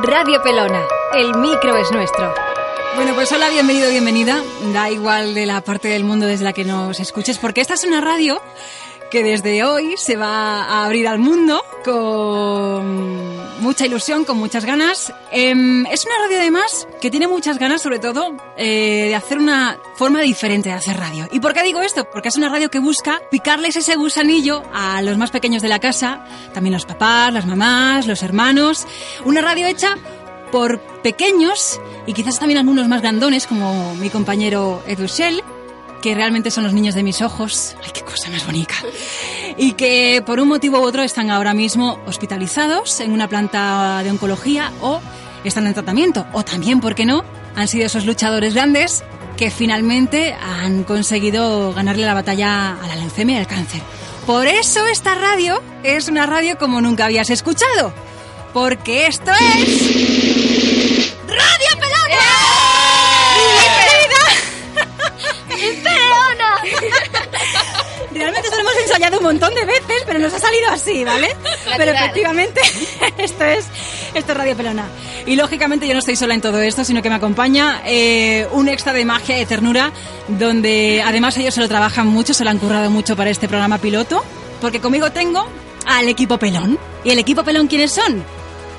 [0.00, 0.86] Radio Pelona,
[1.16, 2.32] el micro es nuestro.
[2.94, 4.40] Bueno, pues hola, bienvenido, bienvenida.
[4.72, 7.82] Da igual de la parte del mundo desde la que nos escuches, porque esta es
[7.82, 8.40] una radio
[9.10, 15.12] que desde hoy se va a abrir al mundo con mucha ilusión, con muchas ganas.
[15.30, 19.78] Em, es una radio además que tiene muchas ganas, sobre todo, eh, de hacer una
[19.96, 21.28] forma diferente de hacer radio.
[21.30, 22.08] ¿Y por qué digo esto?
[22.10, 25.78] Porque es una radio que busca picarles ese gusanillo a los más pequeños de la
[25.78, 28.86] casa, también los papás, las mamás, los hermanos.
[29.24, 29.96] Una radio hecha
[30.50, 35.42] por pequeños y quizás también algunos más grandones, como mi compañero Edu Shell,
[36.00, 37.76] que realmente son los niños de mis ojos.
[37.84, 38.74] ¡Ay, qué cosa más bonita!
[39.56, 44.10] Y que por un motivo u otro están ahora mismo hospitalizados en una planta de
[44.10, 45.00] oncología o
[45.44, 46.26] están en tratamiento.
[46.32, 47.24] O también, ¿por qué no?
[47.56, 49.02] Han sido esos luchadores grandes
[49.36, 53.80] que finalmente han conseguido ganarle la batalla a la leucemia y al cáncer.
[54.26, 57.92] Por eso esta radio es una radio como nunca habías escuchado.
[58.52, 60.77] Porque esto es...
[68.18, 71.28] Realmente esto lo hemos ensayado un montón de veces, pero nos ha salido así, ¿vale?
[71.76, 72.60] Pero efectivamente,
[73.18, 73.66] esto es,
[74.12, 74.86] esto es Radio Pelona.
[75.24, 78.68] Y lógicamente yo no estoy sola en todo esto, sino que me acompaña eh, un
[78.68, 79.92] extra de magia y ternura,
[80.26, 83.78] donde además ellos se lo trabajan mucho, se lo han currado mucho para este programa
[83.78, 84.24] piloto,
[84.60, 85.46] porque conmigo tengo
[85.86, 86.78] al equipo Pelón.
[87.04, 88.24] ¿Y el equipo Pelón quiénes son?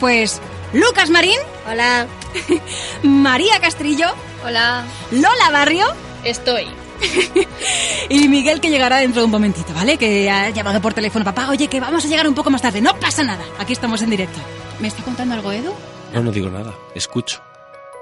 [0.02, 0.42] Pues
[0.74, 1.40] Lucas Marín.
[1.70, 2.08] Hola.
[3.04, 4.08] María Castrillo.
[4.46, 4.84] Hola.
[5.12, 5.86] Lola Barrio.
[6.24, 6.79] Estoy.
[8.10, 9.98] y Miguel que llegará dentro de un momentito, ¿vale?
[9.98, 12.82] Que ha llamado por teléfono, papá, oye, que vamos a llegar un poco más tarde.
[12.82, 14.40] No pasa nada, aquí estamos en directo.
[14.80, 15.74] ¿Me está contando algo, Edu?
[16.14, 17.42] No, no digo nada, escucho.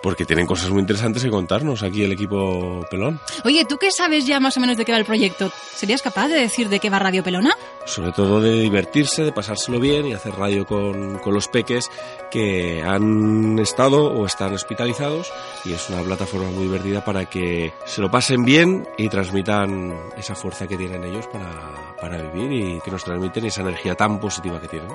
[0.01, 3.19] Porque tienen cosas muy interesantes que contarnos aquí el equipo Pelón.
[3.43, 5.51] Oye, ¿tú qué sabes ya más o menos de qué va el proyecto?
[5.75, 7.55] ¿Serías capaz de decir de qué va Radio Pelona?
[7.88, 11.89] Sobre todo de divertirse, de pasárselo bien y hacer radio con, con los peques
[12.30, 15.31] que han estado o están hospitalizados
[15.66, 20.35] y es una plataforma muy divertida para que se lo pasen bien y transmitan esa
[20.35, 24.59] fuerza que tienen ellos para, para vivir y que nos transmiten esa energía tan positiva
[24.59, 24.89] que tienen.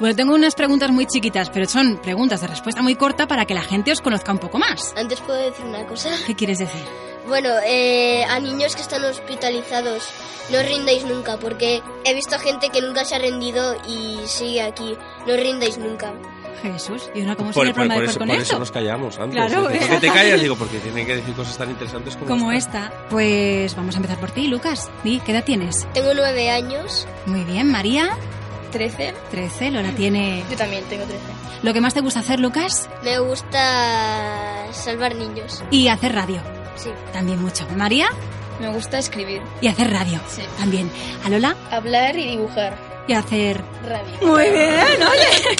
[0.00, 3.54] Bueno, tengo unas preguntas muy chiquitas, pero son preguntas de respuesta muy corta para que
[3.54, 4.92] la gente os conozca un poco más.
[4.96, 6.10] Antes puedo decir una cosa.
[6.26, 7.13] ¿Qué quieres decir?
[7.26, 10.08] Bueno, eh, a niños que están hospitalizados,
[10.50, 14.62] no os rindáis nunca, porque he visto gente que nunca se ha rendido y sigue
[14.62, 14.96] aquí.
[15.26, 16.12] No os rindáis nunca.
[16.62, 19.34] Jesús, ¿y una cómo Por, por- por eso, con por eso nos callamos antes.
[19.36, 19.78] Claro, ¿eh?
[19.78, 20.40] ¿Por qué te callas?
[20.40, 22.90] Digo, porque tienen que decir cosas tan interesantes como, Como esta.
[23.10, 24.88] Pues vamos a empezar por ti, Lucas.
[25.02, 25.86] Di, ¿qué edad tienes?
[25.92, 27.06] Tengo nueve años.
[27.26, 28.16] Muy bien, María.
[28.72, 29.14] ¿Trece?
[29.30, 30.42] 13, Lola tiene...
[30.50, 31.20] Yo también tengo trece.
[31.62, 32.88] ¿Lo que más te gusta hacer, Lucas?
[33.02, 35.62] Me gusta salvar niños.
[35.70, 36.40] Y hacer radio.
[36.76, 36.90] Sí.
[37.12, 37.66] También mucho.
[37.76, 38.08] María
[38.60, 40.20] Me gusta escribir, y hacer radio.
[40.28, 40.42] Sí.
[40.58, 40.90] También.
[41.24, 42.76] A Lola hablar y dibujar.
[43.08, 43.62] y hacer...
[43.86, 44.14] Radio.
[44.26, 45.56] Muy bien, oye.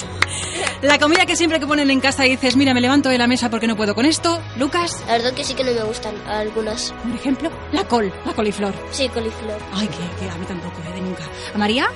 [0.81, 3.27] La comida que siempre que ponen en casa y dices, mira, me levanto de la
[3.27, 4.39] mesa porque no puedo con esto.
[4.57, 6.91] Lucas, La verdad que sí que no me gustan algunas.
[6.91, 8.73] por ejemplo, la col, la coliflor.
[8.91, 9.57] Sí, coliflor.
[9.73, 11.23] Ay, que, que a mí tampoco, eh, de nunca.
[11.53, 11.87] ¿A María?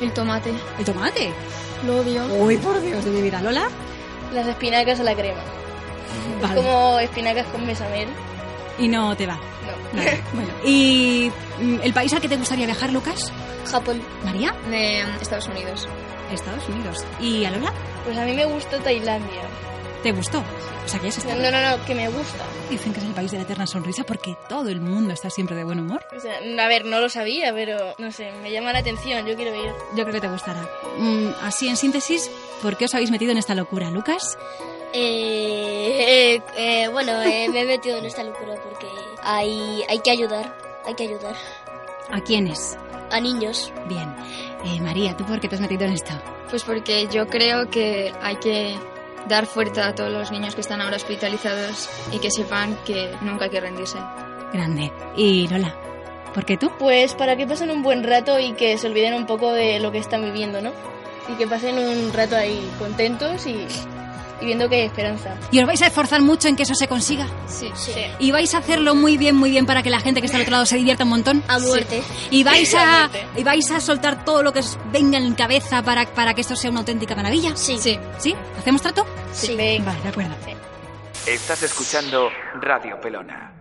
[0.00, 0.52] El tomate.
[0.78, 1.32] El tomate.
[1.86, 2.24] Lo odio.
[2.36, 3.40] Uy, por Dios de mi vida.
[3.40, 3.68] ¿Lola?
[4.32, 5.40] Las espinacas a la crema.
[6.42, 6.54] Vale.
[6.54, 8.08] Como espinacas con besamel.
[8.78, 9.34] Y no te va.
[9.36, 9.98] No.
[9.98, 10.50] Vale, bueno.
[10.64, 11.30] ¿Y
[11.60, 13.32] mm, el país al que te gustaría viajar, Lucas?
[13.70, 14.00] Japón.
[14.24, 14.54] ¿María?
[14.70, 15.88] De Estados Unidos.
[16.32, 17.04] Estados Unidos.
[17.20, 17.72] ¿Y a Lola?
[18.04, 19.42] Pues a mí me gusta Tailandia.
[20.02, 20.38] ¿Te gustó?
[20.38, 22.44] O sea, que es No, no, no, no, que me gusta.
[22.70, 25.56] Dicen que es el país de la eterna sonrisa porque todo el mundo está siempre
[25.56, 26.02] de buen humor.
[26.16, 29.36] O sea, a ver, no lo sabía, pero no sé, me llama la atención, yo
[29.36, 29.70] quiero ir.
[29.96, 30.62] Yo creo que te gustará.
[30.98, 32.30] Mm, así, en síntesis,
[32.62, 34.38] ¿por qué os habéis metido en esta locura, Lucas?
[34.92, 38.86] Eh, eh, eh, bueno, eh, me he metido en esta locura porque
[39.22, 40.56] hay, hay que ayudar.
[40.86, 41.34] Hay que ayudar.
[42.10, 42.78] ¿A quiénes?
[43.10, 43.72] A niños.
[43.86, 44.14] Bien.
[44.64, 46.12] Eh, María, ¿tú por qué te has metido en esto?
[46.50, 48.76] Pues porque yo creo que hay que
[49.28, 53.44] dar fuerza a todos los niños que están ahora hospitalizados y que sepan que nunca
[53.44, 53.98] hay que rendirse.
[54.52, 54.90] Grande.
[55.16, 55.74] ¿Y Lola?
[56.32, 56.70] ¿Por qué tú?
[56.78, 59.92] Pues para que pasen un buen rato y que se olviden un poco de lo
[59.92, 60.72] que están viviendo, ¿no?
[61.28, 63.66] Y que pasen un rato ahí contentos y,
[64.40, 65.34] y viendo que hay esperanza.
[65.50, 67.26] ¿Y os vais a esforzar mucho en que eso se consiga?
[67.46, 67.70] Sí.
[67.74, 67.92] Sí.
[68.18, 70.42] ¿Y vais a hacerlo muy bien, muy bien para que la gente que está al
[70.42, 71.42] otro lado se divierta un montón?
[71.48, 72.02] A muerte.
[72.30, 75.82] ¿Y vais A a, y vais a soltar todo lo que os venga en cabeza
[75.82, 77.56] para, para que esto sea una auténtica maravilla?
[77.56, 77.78] Sí.
[77.80, 77.98] Sí.
[78.18, 78.34] ¿Sí?
[78.58, 79.06] ¿Hacemos trato?
[79.32, 79.54] Sí.
[79.56, 79.86] Venga.
[79.92, 80.34] Vale, de acuerdo.
[81.26, 82.30] Estás escuchando
[82.60, 83.52] Radio Pelona.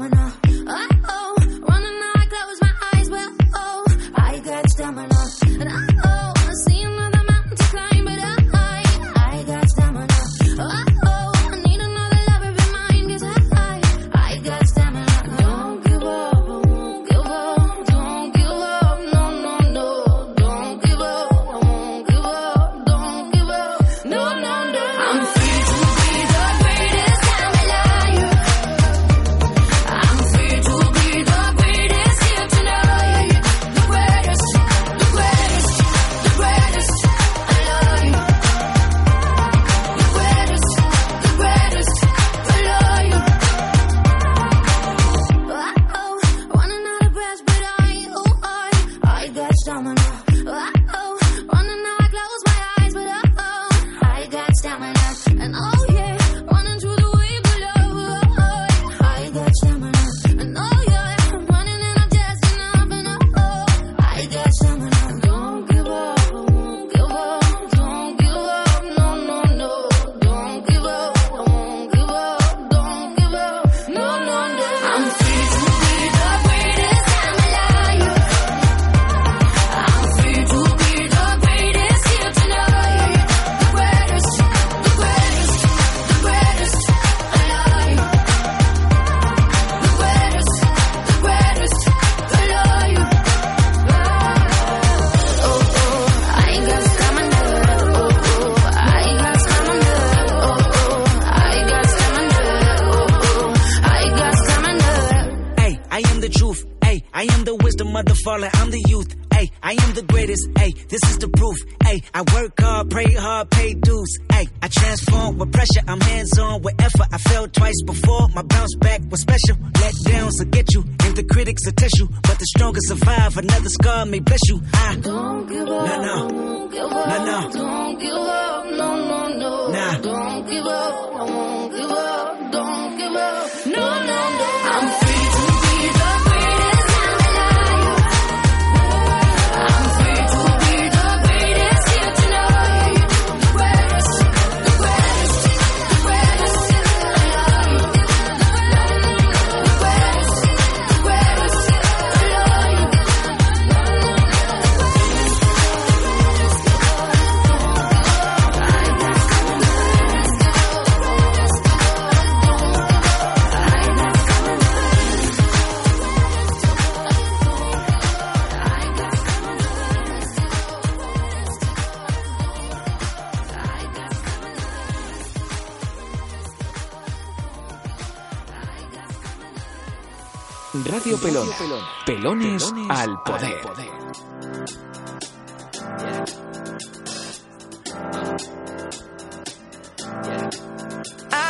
[0.00, 0.49] phenomena.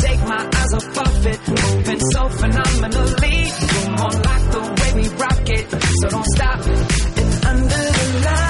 [0.00, 1.40] take my eyes off of it.
[1.48, 3.38] Moving so phenomenally.
[3.72, 5.66] You're more like the way we rock it.
[6.00, 6.60] So don't stop.
[6.60, 8.49] It's under the light.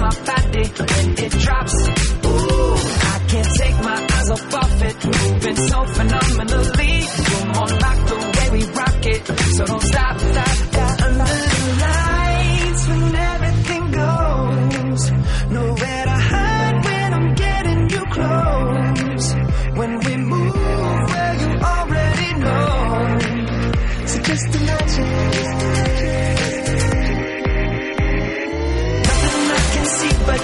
[0.00, 1.74] my body, when it drops.
[2.26, 2.74] Ooh,
[3.12, 4.96] I can't take my eyes off of it.
[5.04, 6.94] Moving so phenomenally.
[7.30, 9.26] Come on, rock the way we rock it.
[9.56, 10.79] So don't stop, stop.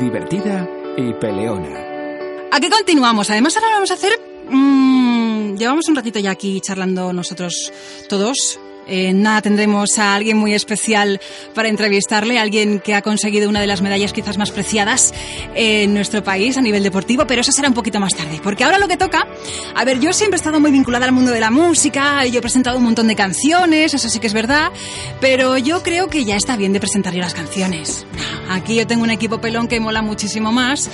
[0.00, 2.48] Divertida y peleona.
[2.52, 3.30] Aquí continuamos.
[3.30, 4.12] Además, ahora vamos a hacer.
[4.48, 7.72] mm, llevamos un ratito ya aquí charlando nosotros
[8.08, 8.60] todos.
[8.88, 11.20] Eh, nada, tendremos a alguien muy especial
[11.54, 15.12] para entrevistarle, alguien que ha conseguido una de las medallas quizás más preciadas
[15.54, 18.78] en nuestro país a nivel deportivo, pero eso será un poquito más tarde, porque ahora
[18.78, 19.26] lo que toca,
[19.74, 22.42] a ver, yo siempre he estado muy vinculada al mundo de la música, yo he
[22.42, 24.72] presentado un montón de canciones, eso sí que es verdad,
[25.20, 28.06] pero yo creo que ya está bien de presentar yo las canciones.
[28.50, 30.90] Aquí yo tengo un equipo pelón que mola muchísimo más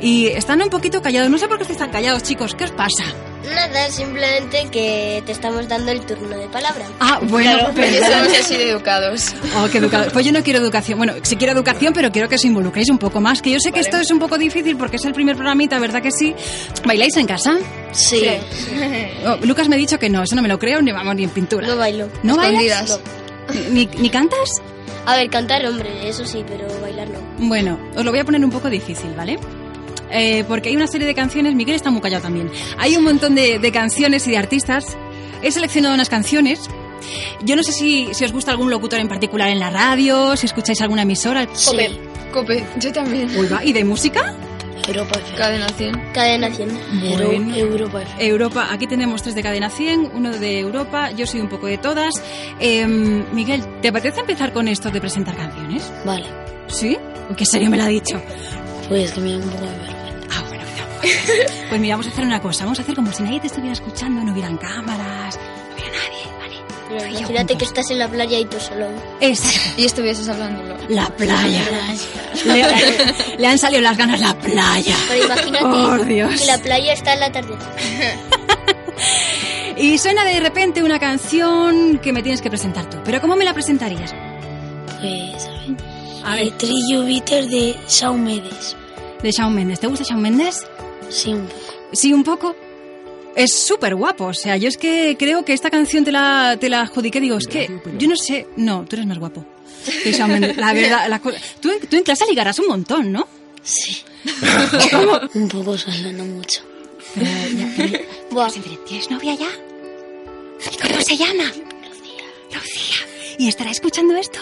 [0.00, 2.70] y están un poquito callados, no sé por qué estáis tan callados, chicos, ¿qué os
[2.70, 3.04] pasa?
[3.52, 6.86] Nada, simplemente que te estamos dando el turno de palabra.
[7.00, 8.10] Ah, bueno, Claro, perdón.
[8.10, 9.34] somos así de educados.
[9.56, 10.10] Oh, qué educado.
[10.12, 10.98] Pues yo no quiero educación.
[10.98, 13.42] Bueno, sí quiero educación, pero quiero que os involucréis un poco más.
[13.42, 16.02] Que yo sé que esto es un poco difícil porque es el primer programita, ¿verdad
[16.02, 16.34] que sí?
[16.84, 17.58] ¿Bailáis en casa?
[17.92, 18.24] Sí.
[19.26, 21.24] Oh, Lucas me ha dicho que no, eso no me lo creo, ni vamos ni
[21.24, 21.66] en pintura.
[21.66, 22.08] No bailo.
[22.22, 22.90] ¿No bailas?
[22.90, 23.70] Escondidas.
[23.72, 24.48] ¿Ni, ni cantas?
[25.06, 27.18] A ver, cantar, hombre, eso sí, pero bailar no.
[27.46, 29.38] Bueno, os lo voy a poner un poco difícil, ¿vale?
[30.10, 32.50] Eh, porque hay una serie de canciones, Miguel está muy callado también.
[32.78, 34.96] Hay un montón de, de canciones y de artistas.
[35.42, 36.60] He seleccionado unas canciones.
[37.42, 40.46] Yo no sé si, si os gusta algún locutor en particular en la radio, si
[40.46, 41.46] escucháis alguna emisora.
[41.46, 41.90] Cope.
[42.32, 42.64] Cope.
[42.80, 43.30] Yo también.
[43.36, 44.34] Uy, va, ¿Y de música?
[44.86, 46.12] Europa Cadena 100.
[46.12, 46.68] Cadena 100.
[47.00, 47.56] Bueno.
[47.56, 51.66] Europa Europa, aquí tenemos tres de cadena 100, uno de Europa, yo soy un poco
[51.66, 52.22] de todas.
[52.60, 55.90] Em, Miguel, ¿te apetece empezar con esto de presentar canciones?
[56.04, 56.26] Vale.
[56.66, 56.98] ¿Sí?
[57.36, 58.20] ¿Qué serio me lo ha dicho?
[58.88, 60.28] Pues que me da un poco de vergüenza.
[60.30, 60.64] Ah, bueno.
[61.68, 62.64] Pues mira, vamos a hacer una cosa.
[62.64, 66.38] Vamos a hacer como si nadie te estuviera escuchando, no hubieran cámaras, no hubiera nadie,
[66.38, 66.56] ¿vale?
[66.88, 68.86] Pero imagínate que estás en la playa y tú solo.
[69.20, 69.80] Exacto.
[69.80, 70.76] Y estuvieses hablándolo.
[70.88, 71.62] La playa.
[72.44, 74.96] Le, le han salido las ganas la playa.
[75.08, 76.40] Pero imagínate Por Dios.
[76.40, 77.54] que la playa está en la tarde.
[79.76, 82.98] Y suena de repente una canción que me tienes que presentar tú.
[83.04, 84.14] ¿Pero cómo me la presentarías?
[85.00, 85.50] Pues,
[86.24, 86.38] a ver.
[86.38, 88.76] A El trillo bitter de Shawn Mendes.
[89.22, 89.80] De Shawn Mendes.
[89.80, 90.66] ¿Te gusta Shawn Mendes?
[91.10, 91.62] Sí, un poco.
[91.92, 92.56] Sí, un poco.
[93.36, 94.26] Es súper guapo.
[94.26, 97.20] O sea, yo es que creo que esta canción te la, te la adjudiqué.
[97.20, 98.46] Digo, es que yo no sé.
[98.56, 99.44] No, tú eres más guapo.
[100.02, 100.56] que Shawn Mendes.
[100.56, 103.26] La verdad, la co- tú, tú en clase ligarás un montón, ¿no?
[103.62, 104.02] Sí.
[105.34, 106.62] un poco solo, no mucho.
[107.14, 107.98] Pero ya, pero-
[108.30, 108.50] Buah.
[108.86, 109.48] ¿Tienes novia ya?
[110.72, 111.44] ¿Y cómo se llama?
[111.44, 112.24] Lucía.
[112.52, 112.96] Lucía.
[113.38, 114.38] ¿Y estará escuchando esto?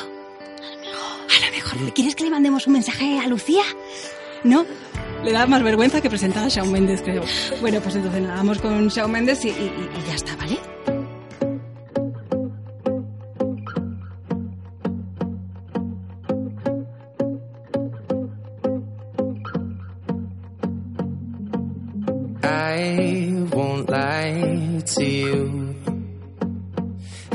[1.29, 1.93] A lo mejor.
[1.95, 3.63] ¿Quieres que le mandemos un mensaje a Lucía?
[4.45, 4.65] ¿No?
[5.25, 7.23] Le da más vergüenza que presentar a Shawn Mendes, creo.
[7.61, 10.59] Bueno, pues entonces nada, vamos con Shawn Mendes y- y ya está, ¿vale?
[22.45, 25.42] I won't lie to you.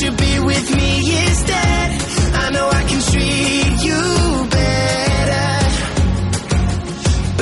[0.00, 1.90] should be with me instead?
[2.34, 5.50] I know I can treat you better,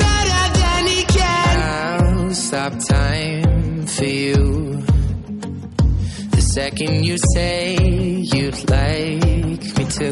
[0.01, 1.59] better than he can.
[1.61, 4.83] I'll stop time for you.
[6.31, 10.11] The second you say you'd like me to.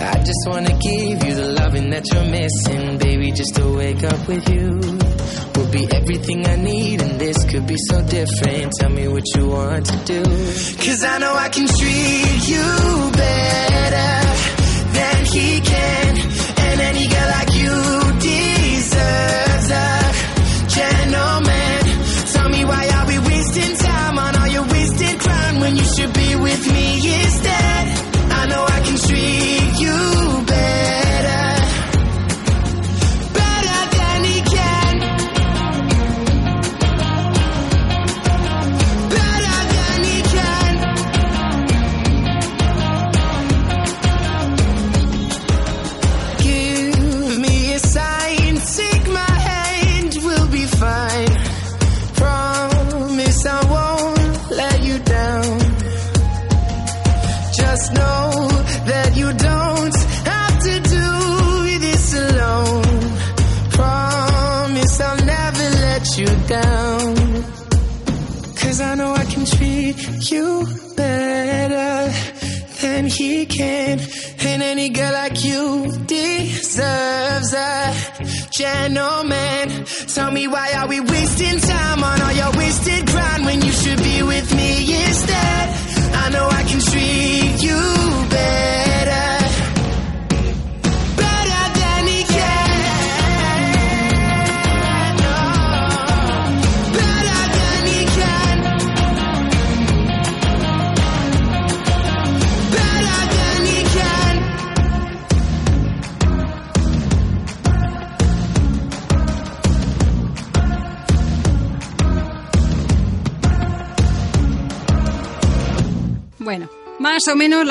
[0.00, 4.28] I just wanna give you the loving that you're missing, baby, just to wake up
[4.28, 5.17] with you.
[5.58, 8.72] Will be everything I need, and this could be so different.
[8.78, 10.22] Tell me what you want to do.
[10.22, 12.66] Cause I know I can treat you
[13.12, 14.12] better
[14.96, 16.07] than he can.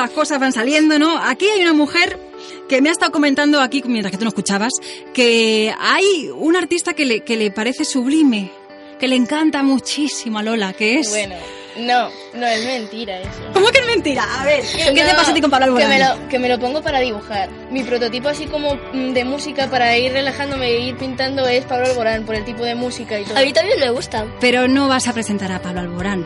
[0.08, 1.18] Las cosas van saliendo, ¿no?
[1.22, 2.18] Aquí hay una mujer
[2.70, 4.72] que me ha estado comentando aquí, mientras que tú no escuchabas,
[5.14, 8.50] que hay un artista que le, que le parece sublime,
[9.00, 11.10] que le encanta muchísimo a Lola, que es...
[11.10, 11.36] Bueno,
[11.78, 13.30] no, no es mentira eso.
[13.54, 14.24] ¿Cómo que es mentira?
[14.40, 15.90] A ver, ¿qué te No, pasa a ti con Pablo que Alborán?
[16.18, 17.50] me, lo, que me lo pongo para dibujar.
[17.70, 21.88] Mi prototipo así como mm, de música para ir relajándome e ir pintando es Pablo
[21.88, 23.38] Alborán por el tipo de música y todo.
[23.38, 24.26] A mí también me gusta.
[24.40, 26.26] Pero no vas a presentar a Pablo Alborán.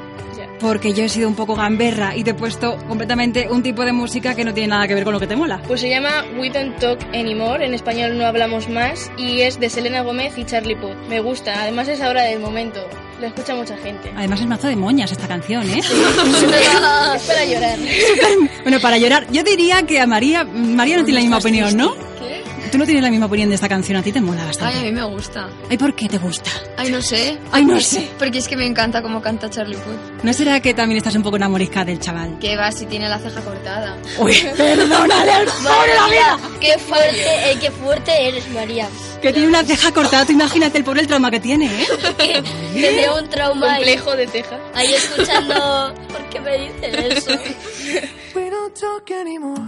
[0.62, 3.91] Porque yo he sido un poco gamberra y te he puesto completamente un tipo de
[3.91, 5.60] música que no tiene nada que ver con lo que te mola.
[5.67, 9.69] Pues se llama We Don't Talk Anymore, en español no hablamos más, y es de
[9.71, 10.95] Selena Gómez y Charlie Puth.
[11.10, 12.80] Me gusta, además es ahora del momento,
[13.19, 14.12] lo escucha mucha gente.
[14.15, 15.80] Además es mazo de moñas esta canción, ¿eh?
[15.80, 17.80] es para llorar.
[18.62, 22.11] Bueno, para llorar, yo diría que a María, María no tiene la misma opinión, ¿no?
[22.72, 24.78] Tú no tienes la misma opinión de esta canción, a ti te mola Ay, bastante.
[24.80, 25.50] a mí me gusta.
[25.70, 26.50] Ay, ¿por qué te gusta?
[26.78, 27.38] Ay, no sé.
[27.52, 28.10] Ay, no sé.
[28.18, 30.24] Porque es que me encanta cómo canta Charlie Puth.
[30.24, 32.40] ¿No será que también estás un poco enamorisca del chaval?
[32.40, 33.98] Que va si tiene la ceja cortada.
[34.20, 36.40] Uy, perdónale al pobre la vida.
[36.62, 38.88] Qué fuerte, eh, qué fuerte eres, María.
[39.22, 41.88] Que tiene una ceja cortada, tú imagínate el pobre el trauma que tiene, ¿eh?
[42.74, 44.58] Que Tenía un trauma ahí, Complejo de ceja.
[44.74, 45.94] ahí escuchando.
[46.10, 47.32] ¿Por qué me dicen eso?
[48.34, 49.62] We don't talk anymore.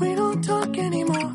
[0.00, 1.34] We don't talk anymore.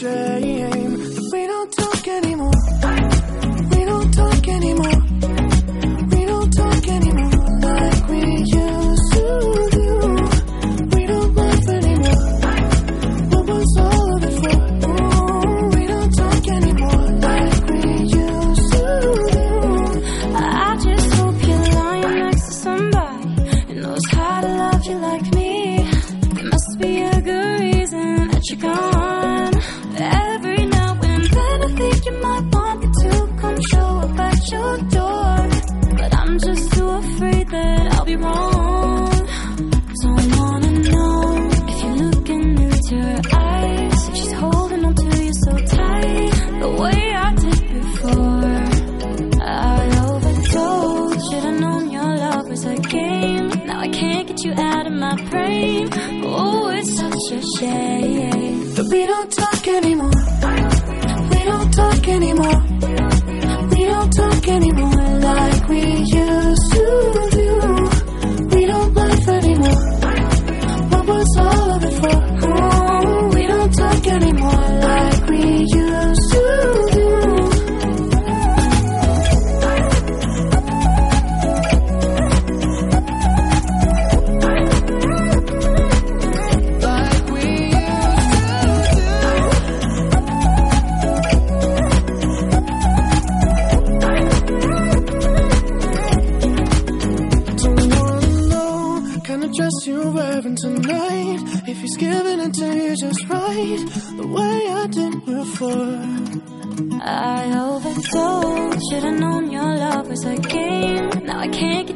[0.00, 0.47] say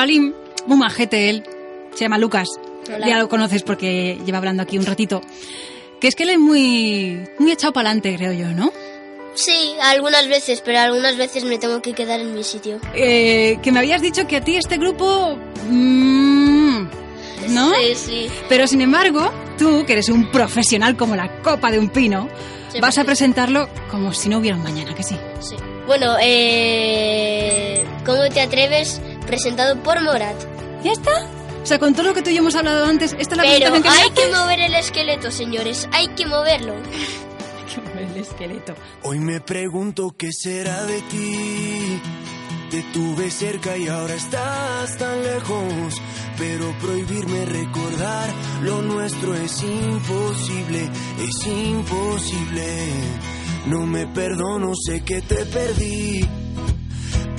[0.00, 0.34] Chavalín,
[0.66, 1.44] muy majete él,
[1.94, 2.48] se llama Lucas.
[2.88, 3.06] Hola.
[3.06, 5.20] Ya lo conoces porque lleva hablando aquí un ratito.
[6.00, 8.72] Que es que él es muy, muy echado para adelante, creo yo, ¿no?
[9.34, 12.80] Sí, algunas veces, pero algunas veces me tengo que quedar en mi sitio.
[12.94, 15.36] Eh, que me habías dicho que a ti este grupo...
[15.68, 16.82] mm,
[17.50, 17.70] ¿No?
[17.74, 18.26] Sí, sí.
[18.48, 22.28] Pero sin embargo, tú, que eres un profesional como la copa de un pino,
[22.72, 25.16] Sí, vas a presentarlo como si no hubiera un mañana, que sí.
[25.40, 25.56] Sí.
[25.86, 27.84] Bueno, eh...
[28.06, 29.00] ¿Cómo te atreves?
[29.30, 30.34] Presentado por Morat.
[30.82, 31.12] ¿Ya está?
[31.62, 33.42] O sea, con todo lo que tú y yo hemos hablado antes, esta es la
[33.44, 35.88] Pero que hay que mover el esqueleto, señores.
[35.92, 36.74] Hay que moverlo.
[37.96, 38.74] El esqueleto.
[39.04, 42.02] Hoy me pregunto qué será de ti.
[42.72, 46.02] Te tuve cerca y ahora estás tan lejos.
[46.36, 48.30] Pero prohibirme recordar
[48.62, 50.90] lo nuestro es imposible,
[51.20, 52.88] es imposible.
[53.66, 56.28] No me perdono, sé que te perdí.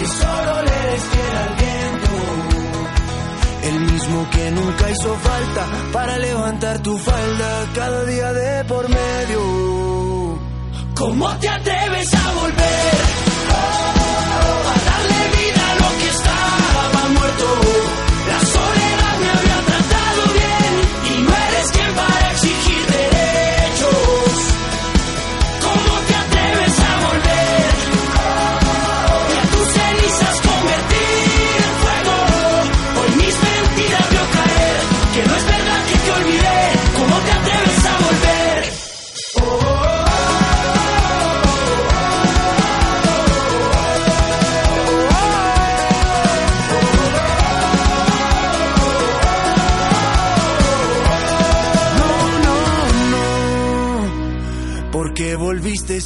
[0.00, 2.12] que solo le fiel al viento.
[3.68, 9.40] El mismo que nunca hizo falta para levantar tu falda cada día de por medio.
[10.94, 12.94] ¿Cómo te atreves a volver?
[13.58, 18.09] Oh, a darle vida a lo que estaba muerto.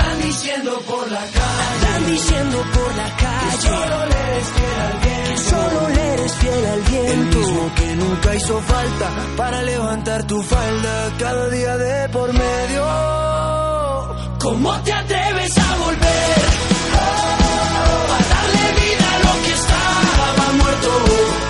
[0.00, 1.86] Andan diciendo por la calle.
[1.86, 3.50] Andan diciendo por la calle.
[3.50, 5.30] Que solo le eres fiel al viento.
[5.30, 7.10] Que solo le eres fiel al viento.
[7.12, 12.84] El mismo que nunca hizo falta para levantar tu falda cada día de por medio.
[14.40, 16.40] ¿Cómo te atreves a volver?
[16.92, 21.49] Oh, a darle vida a lo que estaba muerto.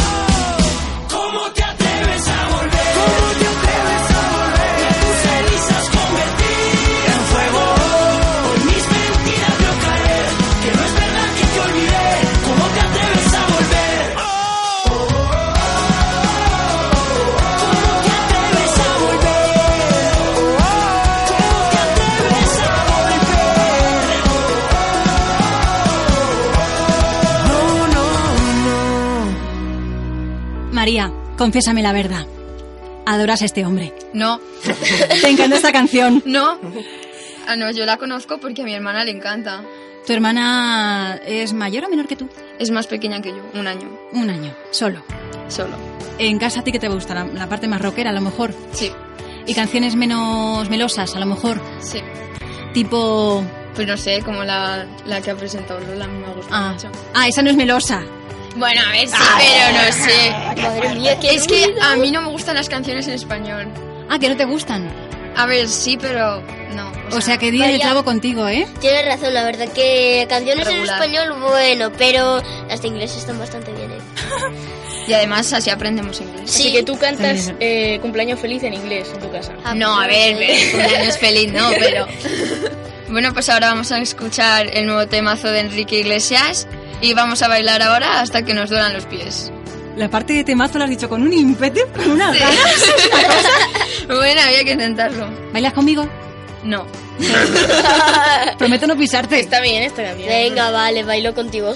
[31.41, 32.27] confiésame la verdad.
[33.07, 33.93] Adoras a este hombre.
[34.13, 34.39] No.
[35.21, 36.21] Te encanta esta canción.
[36.25, 36.59] No.
[37.47, 39.63] Ah, no, yo la conozco porque a mi hermana le encanta.
[40.05, 42.29] ¿Tu hermana es mayor o menor que tú?
[42.59, 43.89] Es más pequeña que yo, un año.
[44.13, 45.01] Un año, solo.
[45.47, 45.75] Solo.
[46.19, 48.53] En casa a ti que te gusta la, la parte más rockera, a lo mejor.
[48.71, 48.91] Sí.
[49.47, 51.59] Y canciones menos melosas, a lo mejor.
[51.81, 51.99] Sí.
[52.73, 53.43] Tipo.
[53.75, 56.89] Pues no sé, como la, la que ha presentado Lola, me ha gustado Ah, mucho.
[57.15, 58.03] ah, esa no es melosa.
[58.55, 60.61] Bueno, a ver, sí, pero no sé.
[60.61, 61.81] Madre mía, qué Es que ruido.
[61.83, 63.67] a mí no me gustan las canciones en español.
[64.09, 64.89] Ah, que no te gustan.
[65.37, 66.41] A ver, sí, pero
[66.75, 66.91] no.
[67.15, 67.79] O sea, que el Vaya.
[67.79, 68.67] clavo contigo, ¿eh?
[68.81, 70.85] Tienes razón, la verdad que canciones Regular.
[71.01, 73.97] en español, bueno, pero las de inglés están bastante bien, ¿eh?
[75.07, 76.43] Y además así aprendemos inglés.
[76.43, 79.53] Así que tú cantas eh, cumpleaños feliz en inglés en tu casa.
[79.73, 82.07] No, a ver, ver, cumpleaños feliz, no, pero...
[83.11, 86.65] Bueno, pues ahora vamos a escuchar el nuevo temazo de Enrique Iglesias
[87.01, 89.51] y vamos a bailar ahora hasta que nos duelan los pies.
[89.97, 92.85] La parte de temazo lo has dicho con un ímpetu, con unas ganas.
[94.07, 95.29] Bueno, había que intentarlo.
[95.53, 96.05] ¿Bailas conmigo?
[96.63, 96.85] No.
[98.57, 99.39] Prometo no pisarte.
[99.39, 100.27] Está bien, está bien.
[100.27, 101.75] Venga, vale, bailo contigo.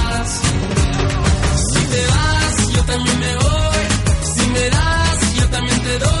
[2.81, 4.33] Yo también me voy.
[4.33, 6.20] Si me das, yo también te doy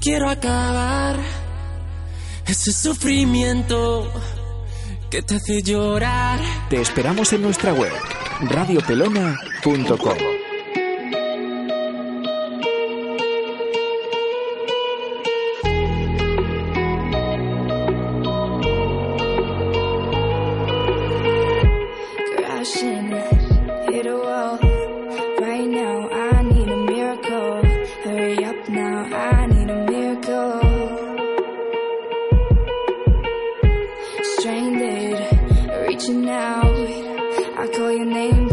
[0.00, 1.16] Quiero acabar
[2.46, 4.10] Ese sufrimiento
[5.10, 6.40] que te hace llorar.
[6.68, 7.92] Te esperamos en nuestra web,
[8.40, 10.29] radiopelona.com.
[36.10, 36.62] you now.
[37.56, 38.49] I call your name.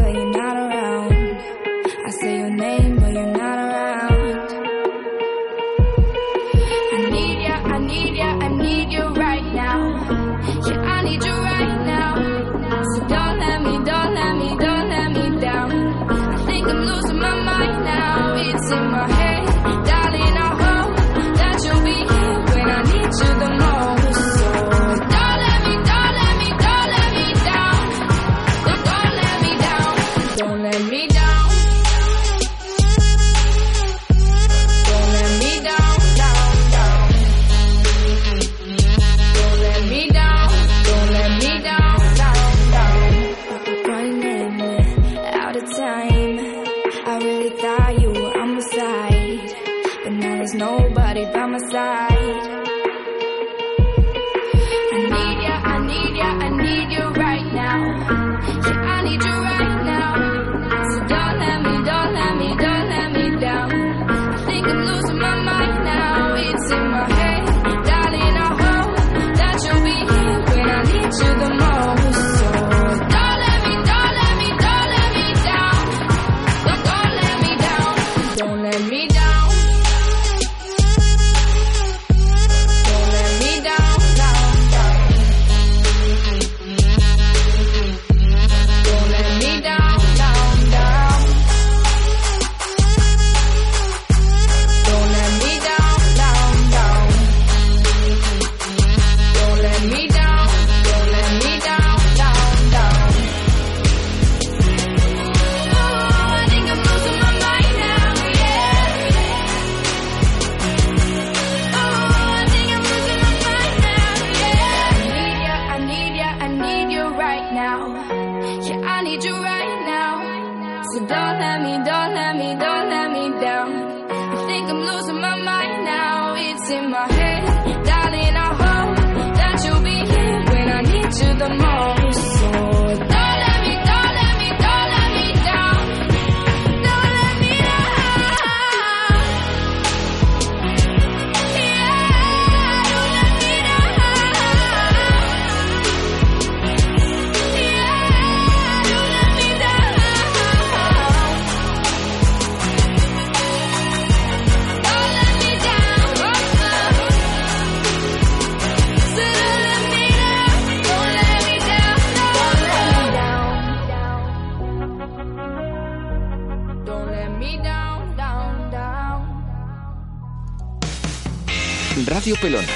[172.28, 172.74] Radio Pelona,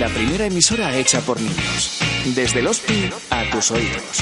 [0.00, 2.00] la primera emisora hecha por niños.
[2.34, 4.18] Desde los pi a tus oídos.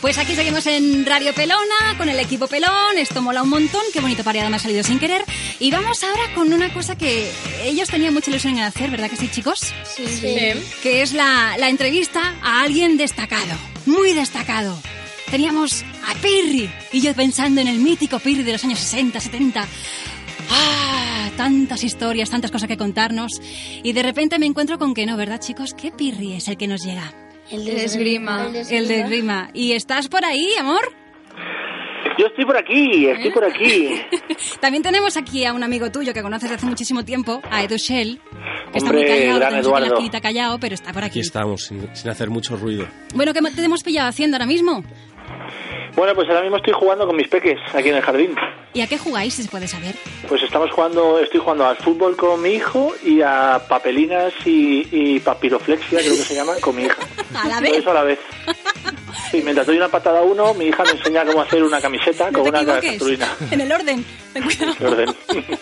[0.00, 2.98] Pues aquí seguimos en Radio Pelona con el equipo Pelón.
[2.98, 3.80] Esto mola un montón.
[3.92, 5.24] Qué bonito pareado me ha salido sin querer.
[5.58, 7.32] Y vamos ahora con una cosa que
[7.64, 9.58] ellos tenían mucha ilusión en hacer, ¿verdad que sí, chicos?
[9.82, 10.06] Sí.
[10.06, 10.36] Sí.
[10.84, 13.56] Que es la, la entrevista a alguien destacado.
[13.86, 14.80] Muy destacado.
[15.32, 16.70] Teníamos a Pirri.
[16.92, 19.66] Y yo pensando en el mítico Pirri de los años 60, 70.
[20.48, 20.99] ¡Ah!
[21.36, 23.32] Tantas historias, tantas cosas que contarnos.
[23.82, 25.74] Y de repente me encuentro con que no, ¿verdad, chicos?
[25.74, 27.12] ¿Qué Pirri es el que nos llega?
[27.50, 28.48] El de esgrima.
[28.70, 29.50] El de esgrima.
[29.54, 30.80] ¿Y estás por ahí, amor?
[32.18, 33.88] Yo estoy por aquí, estoy por aquí.
[34.60, 37.76] También tenemos aquí a un amigo tuyo que conoces de hace muchísimo tiempo, a Edu
[37.76, 38.20] Shell,
[38.72, 41.20] que está muy Hombre, callado, gran aquí callado, pero está por Aquí aquí.
[41.20, 42.86] estamos, sin, sin hacer mucho ruido.
[43.14, 44.84] Bueno, ¿qué te hemos pillado haciendo ahora mismo?
[45.96, 48.34] Bueno, pues ahora mismo estoy jugando con mis peques aquí en el jardín.
[48.72, 49.94] ¿Y a qué jugáis, si se puede saber?
[50.28, 55.20] Pues estamos jugando, estoy jugando al fútbol con mi hijo y a papelinas y, y
[55.20, 56.96] papiroflexia, creo que se llama, con mi hija.
[57.34, 57.76] A la Todo vez.
[57.78, 58.18] eso a la vez.
[59.30, 62.30] Sí, mientras doy una patada a uno, mi hija me enseña cómo hacer una camiseta
[62.30, 63.28] No con una cartulina.
[63.50, 64.04] En el orden.
[64.32, 64.74] Ten cuidado.
[64.76, 65.14] Qué orden.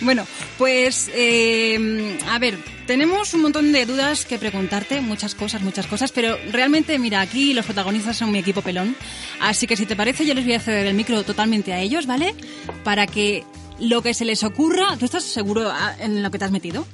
[0.00, 0.26] Bueno,
[0.58, 2.56] pues eh, a ver,
[2.86, 7.54] tenemos un montón de dudas que preguntarte, muchas cosas, muchas cosas, pero realmente, mira, aquí
[7.54, 8.96] los protagonistas son mi equipo pelón,
[9.40, 12.06] así que si te parece yo les voy a ceder el micro totalmente a ellos,
[12.06, 12.34] ¿vale?
[12.82, 13.44] Para que
[13.78, 16.84] lo que se les ocurra, ¿tú estás seguro ah, en lo que te has metido?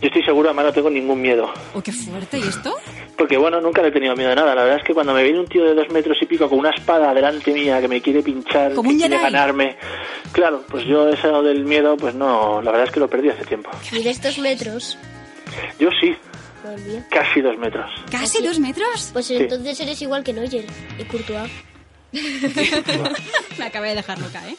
[0.00, 1.52] Yo estoy seguro, además no tengo ningún miedo.
[1.74, 2.74] Oh, qué fuerte, ¿y esto?
[3.16, 4.54] Porque bueno, nunca le he tenido miedo a nada.
[4.54, 6.58] La verdad es que cuando me viene un tío de dos metros y pico con
[6.58, 9.30] una espada delante mía que me quiere pinchar, Como que quiere Jedi.
[9.32, 9.76] ganarme,
[10.32, 13.44] claro, pues yo eso del miedo, pues no, la verdad es que lo perdí hace
[13.44, 13.70] tiempo.
[13.92, 14.98] Y de estos metros.
[15.78, 16.16] Yo sí,
[16.64, 17.06] Madre mía.
[17.10, 17.90] casi dos metros.
[18.10, 19.10] ¿Casi dos metros?
[19.12, 20.64] Pues entonces eres igual que Neuer
[20.98, 21.50] y Courtois.
[23.58, 24.56] Me acabé de dejar loca, ¿eh?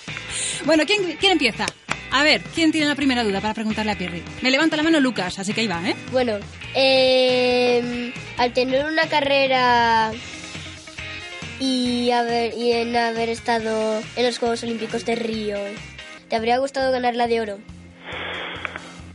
[0.64, 1.66] bueno, ¿quién, ¿quién empieza?
[2.16, 4.22] A ver, ¿quién tiene la primera duda para preguntarle a Pirri?
[4.40, 5.94] Me levanta la mano Lucas, así que ahí va, ¿eh?
[6.12, 6.38] Bueno,
[6.74, 10.12] eh, al tener una carrera
[11.60, 15.58] y, haber, y en haber estado en los Juegos Olímpicos de Río,
[16.30, 17.58] ¿te habría gustado ganar la de oro?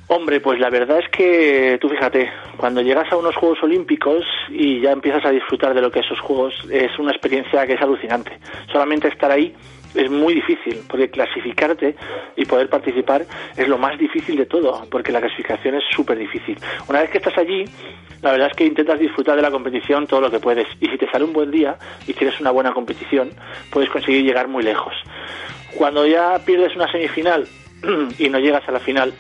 [0.06, 4.80] Hombre, pues la verdad es que tú fíjate, cuando llegas a unos Juegos Olímpicos y
[4.80, 8.38] ya empiezas a disfrutar de lo que esos Juegos es una experiencia que es alucinante.
[8.72, 9.56] Solamente estar ahí
[9.96, 11.96] es muy difícil, porque clasificarte
[12.36, 13.26] y poder participar
[13.56, 16.58] es lo más difícil de todo, porque la clasificación es súper difícil.
[16.88, 17.66] Una vez que estás allí,
[18.22, 20.68] la verdad es que intentas disfrutar de la competición todo lo que puedes.
[20.80, 21.78] Y si te sale un buen día
[22.08, 23.32] y tienes una buena competición,
[23.72, 24.94] puedes conseguir llegar muy lejos.
[25.76, 27.48] Cuando ya pierdes una semifinal
[28.20, 29.14] y no llegas a la final,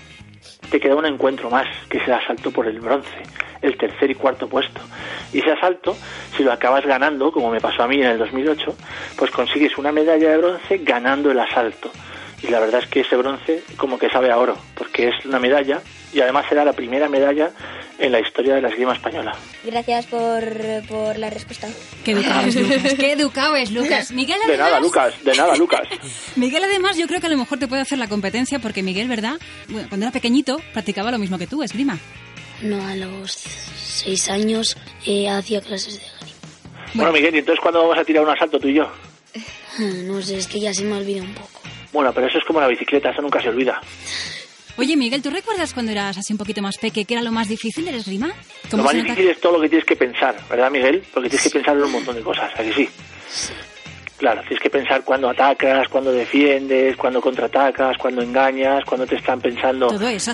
[0.70, 3.24] te queda un encuentro más, que es el asalto por el bronce,
[3.62, 4.82] el tercer y cuarto puesto.
[5.34, 5.96] Y ese asalto,
[6.36, 8.76] si lo acabas ganando, como me pasó a mí en el 2008,
[9.18, 11.92] pues consigues una medalla de bronce ganando el asalto.
[12.44, 15.39] Y la verdad es que ese bronce como que sabe a oro, porque es una
[15.39, 15.82] medalla
[16.14, 17.51] y además será la primera medalla
[17.99, 19.36] en la historia de la esgrima española.
[19.64, 20.43] Gracias por,
[20.88, 21.68] por la respuesta.
[22.03, 24.12] Qué educado es Lucas, qué educado es Lucas.
[24.12, 25.82] Miguel, De nada, además, Lucas, de nada, Lucas.
[26.36, 29.07] Miguel además yo creo que a lo mejor te puede hacer la competencia porque Miguel,
[29.07, 29.36] ¿verdad?
[29.70, 31.97] Bueno, cuando era pequeñito practicaba lo mismo que tú, esgrima.
[32.62, 36.38] No, a los seis años eh, hacía clases de esgrima.
[36.93, 38.91] Bueno, Miguel, ¿y entonces cuándo vamos a tirar un asalto tú y yo?
[39.80, 41.62] No sé, es que ya se me olvida un poco.
[41.93, 43.82] Bueno, pero eso es como la bicicleta, eso nunca se olvida.
[44.78, 47.47] Oye, Miguel, ¿tú recuerdas cuando eras así un poquito más peque que era lo más
[47.47, 48.28] difícil del esgrima?
[48.28, 48.34] Lo
[48.72, 51.03] ¿Cómo más difícil es todo lo que tienes que pensar, ¿verdad, Miguel?
[51.13, 52.89] Porque tienes que pensar en un montón de cosas, ¿a que sí?
[54.17, 59.41] Claro, tienes que pensar cuándo atacas, cuándo defiendes, cuándo contraatacas, cuándo engañas, cuándo te están
[59.41, 59.88] pensando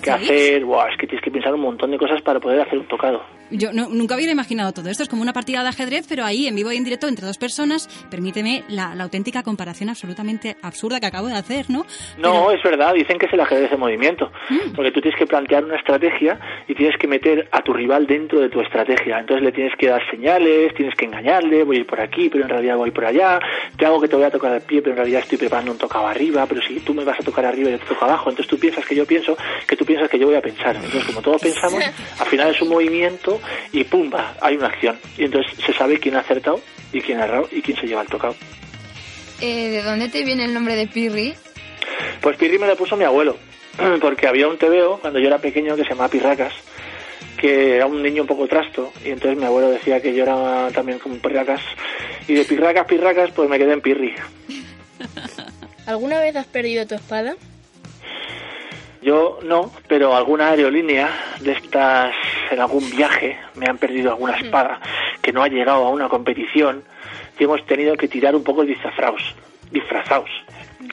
[0.04, 0.66] qué hacer.
[0.66, 3.24] Buah, es que tienes que pensar un montón de cosas para poder hacer un tocado.
[3.52, 5.04] Yo no- nunca hubiera imaginado todo esto.
[5.04, 7.38] Es como una partida de ajedrez, pero ahí en vivo y en directo entre dos
[7.38, 7.88] personas.
[8.10, 11.86] Permíteme la, la auténtica comparación absolutamente absurda que acabo de hacer, ¿no?
[12.18, 14.32] No, es verdad, dicen que es el ajedrez de movimiento,
[14.76, 18.40] porque tú tienes que plantear una estrategia y tienes que meter a tu rival dentro
[18.40, 19.20] de tu estrategia.
[19.20, 22.44] Entonces le tienes que dar señales, tienes que engañarle, voy a ir por aquí, pero
[22.44, 23.40] en realidad voy por allá,
[23.78, 25.78] te hago que te voy a tocar al pie, pero en realidad estoy preparando un
[25.78, 28.30] tocado arriba, pero si tú me vas a tocar arriba y yo te toco abajo,
[28.30, 29.38] entonces tú piensas que yo pienso,
[29.68, 30.76] que tú piensas que yo voy a pensar.
[30.76, 31.84] Entonces como todos pensamos,
[32.20, 33.37] al final es un movimiento
[33.72, 35.00] y pumba, hay una acción.
[35.18, 36.62] Y entonces se sabe quién ha acertado
[36.92, 38.36] y quién ha errado y quién se lleva el tocado.
[39.42, 41.36] Eh, ¿De dónde te viene el nombre de Pirri?
[42.22, 43.38] Pues Pirri me lo puso mi abuelo,
[44.02, 46.54] porque había un TVO cuando yo era pequeño que se llamaba Pirracas,
[47.40, 50.70] que era un niño un poco trasto, y entonces mi abuelo decía que yo era
[50.74, 51.62] también como un Pirracas,
[52.28, 54.16] y de Pirracas, Pirracas, pues me quedé en Pirri.
[55.86, 57.36] ¿Alguna vez has perdido tu espada?
[59.08, 62.14] Yo no, pero alguna aerolínea de estas,
[62.52, 64.82] en algún viaje, me han perdido alguna espada
[65.22, 66.84] que no ha llegado a una competición
[67.40, 69.22] y hemos tenido que tirar un poco disfrazados,
[69.72, 70.30] disfrazados,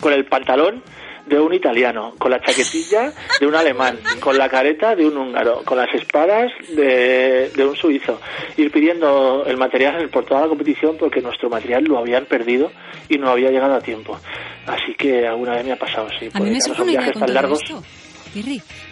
[0.00, 0.80] con el pantalón
[1.26, 5.64] de un italiano, con la chaquetilla de un alemán, con la careta de un húngaro,
[5.64, 8.20] con las espadas de, de un suizo,
[8.56, 12.70] ir pidiendo el material por toda la competición porque nuestro material lo habían perdido
[13.08, 14.20] y no había llegado a tiempo.
[14.66, 16.28] Así que alguna vez me ha pasado, sí.
[16.32, 17.58] A mí me viajes tan largos.
[17.60, 17.82] esto.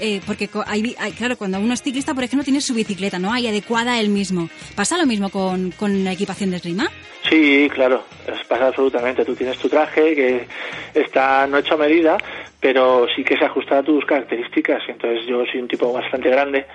[0.00, 3.32] Eh, porque hay, hay- claro, cuando uno es ciclista, por ejemplo, tiene su bicicleta, ¿no?
[3.32, 4.48] Hay adecuada él mismo.
[4.74, 6.88] ¿Pasa lo mismo con, con la equipación de esgrima?
[7.28, 8.04] Sí, claro,
[8.48, 9.24] pasa absolutamente.
[9.24, 10.46] Tú tienes tu traje que
[10.94, 12.18] está no hecho a medida,
[12.62, 14.84] pero sí que se ajusta a tus características.
[14.86, 16.66] Entonces yo soy un tipo bastante grande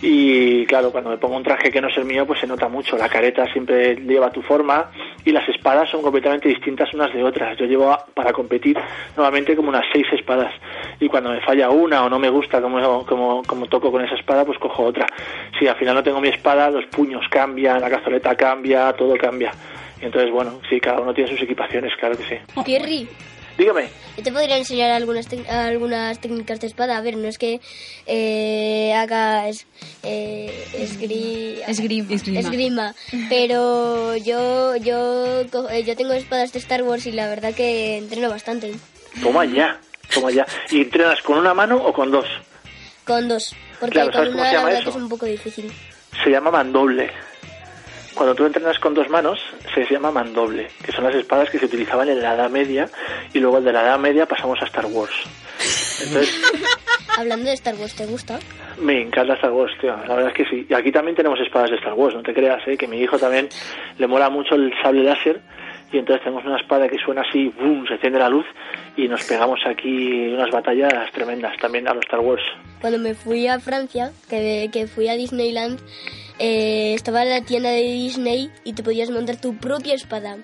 [0.00, 2.68] y claro, cuando me pongo un traje que no es el mío, pues se nota
[2.68, 2.96] mucho.
[2.96, 4.92] La careta siempre lleva tu forma
[5.24, 7.58] y las espadas son completamente distintas unas de otras.
[7.58, 8.78] Yo llevo para competir
[9.16, 10.54] normalmente como unas seis espadas
[11.00, 14.14] y cuando me falla una o no me gusta como, como, como toco con esa
[14.14, 15.06] espada, pues cojo otra.
[15.58, 19.50] Si al final no tengo mi espada, los puños cambian, la cazoleta cambia, todo cambia.
[20.00, 22.62] Y entonces, bueno, sí, cada uno tiene sus equipaciones, claro que sí.
[22.64, 23.08] Pierri,
[23.56, 23.88] Dígame.
[24.16, 26.96] yo te podría enseñar algunas, algunas técnicas de espada.
[26.96, 27.60] A ver, no es que
[28.06, 29.66] eh, haga es-
[30.02, 32.40] eh, esgri- Esgrima.
[32.40, 32.94] esgrima,
[33.28, 37.96] pero yo, yo, co- eh, yo tengo espadas de Star Wars y la verdad que
[37.98, 38.72] entreno bastante.
[39.22, 39.78] Toma ya,
[40.12, 40.44] toma ya.
[40.70, 42.26] ¿Y entrenas con una mano o con dos?
[43.04, 44.90] Con dos, porque Claro, con ¿sabes cómo una la llama verdad eso?
[44.92, 45.72] que es un poco difícil.
[46.24, 47.10] Se llama mandoble.
[48.14, 49.40] Cuando tú entrenas con dos manos,
[49.74, 52.88] se llama mandoble, que son las espadas que se utilizaban en la Edad Media
[53.32, 55.12] y luego de la Edad Media pasamos a Star Wars.
[56.02, 56.40] Entonces,
[57.16, 58.38] Hablando de Star Wars, ¿te gusta?
[58.80, 59.96] me encanta Star Wars, tío.
[59.96, 60.66] La verdad es que sí.
[60.68, 62.76] Y aquí también tenemos espadas de Star Wars, no te creas, ¿eh?
[62.76, 63.48] Que mi hijo también
[63.98, 65.40] le mola mucho el sable láser.
[65.92, 68.44] Y entonces tenemos una espada que suena así, boom, se enciende la luz
[68.96, 72.42] y nos pegamos aquí unas batallas tremendas también a los Star Wars.
[72.80, 75.78] Cuando me fui a Francia, que, que fui a Disneyland,
[76.38, 80.36] eh, estaba en la tienda de Disney y te podías montar tu propia espada.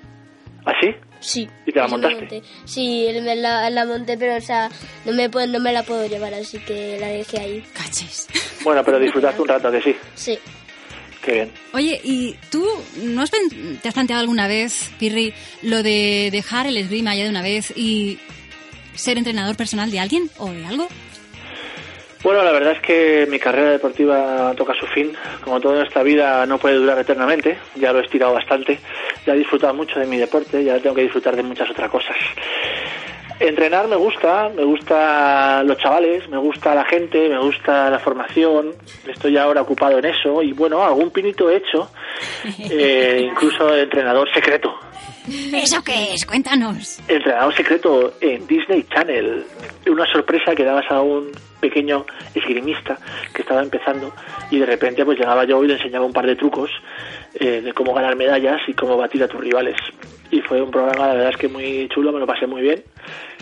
[0.67, 0.89] ¿Ah, sí?
[1.21, 1.49] Sí.
[1.67, 2.17] ¿Y te la montaste?
[2.21, 2.43] monté.
[2.65, 4.71] Sí, me la, la monté, pero o sea,
[5.05, 7.65] no me, puedo- no me la puedo llevar, así que la dejé ahí.
[7.75, 8.27] Cachis.
[8.63, 9.97] Bueno, pero disfrutaste un rato, que sí.
[10.15, 10.39] Sí.
[11.23, 11.53] Qué bien.
[11.75, 12.67] Oye, ¿y tú
[13.03, 17.31] no has te has planteado alguna vez, Pirri, lo de dejar el esgrima ya de
[17.31, 18.19] una vez y
[18.95, 20.89] ser entrenador personal de alguien o de algo?
[22.23, 25.13] Bueno, la verdad es que mi carrera deportiva toca su fin.
[25.43, 28.79] Como todo en esta vida no puede durar eternamente, ya lo he estirado bastante.
[29.27, 32.17] Ya he disfrutado mucho de mi deporte, ya tengo que disfrutar de muchas otras cosas.
[33.39, 38.75] Entrenar me gusta, me gusta los chavales, me gusta la gente, me gusta la formación.
[39.09, 41.91] Estoy ahora ocupado en eso y bueno, algún pinito he hecho,
[42.71, 44.79] eh, incluso entrenador secreto.
[45.53, 46.27] ¿Eso qué es?
[46.27, 46.99] Cuéntanos.
[47.07, 49.45] Entrenador secreto en Disney Channel.
[49.89, 52.05] Una sorpresa que dabas a un pequeño
[52.35, 52.99] esgrimista
[53.33, 54.13] que estaba empezando
[54.51, 56.71] y de repente pues llegaba yo y le enseñaba un par de trucos
[57.35, 59.77] eh, de cómo ganar medallas y cómo batir a tus rivales.
[60.31, 62.83] Y fue un programa, la verdad es que muy chulo, me lo pasé muy bien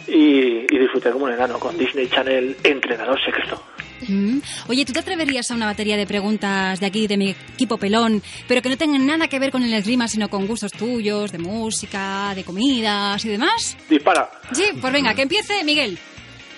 [0.07, 3.63] y disfruté como un enano con Disney Channel Entrenador Secreto.
[4.07, 4.39] Mm.
[4.69, 8.23] Oye, ¿tú te atreverías a una batería de preguntas de aquí, de mi equipo pelón,
[8.47, 11.39] pero que no tengan nada que ver con el esgrima, sino con gustos tuyos, de
[11.39, 13.77] música, de comidas y demás?
[13.89, 14.31] Dispara.
[14.53, 15.99] Sí, pues venga, que empiece Miguel.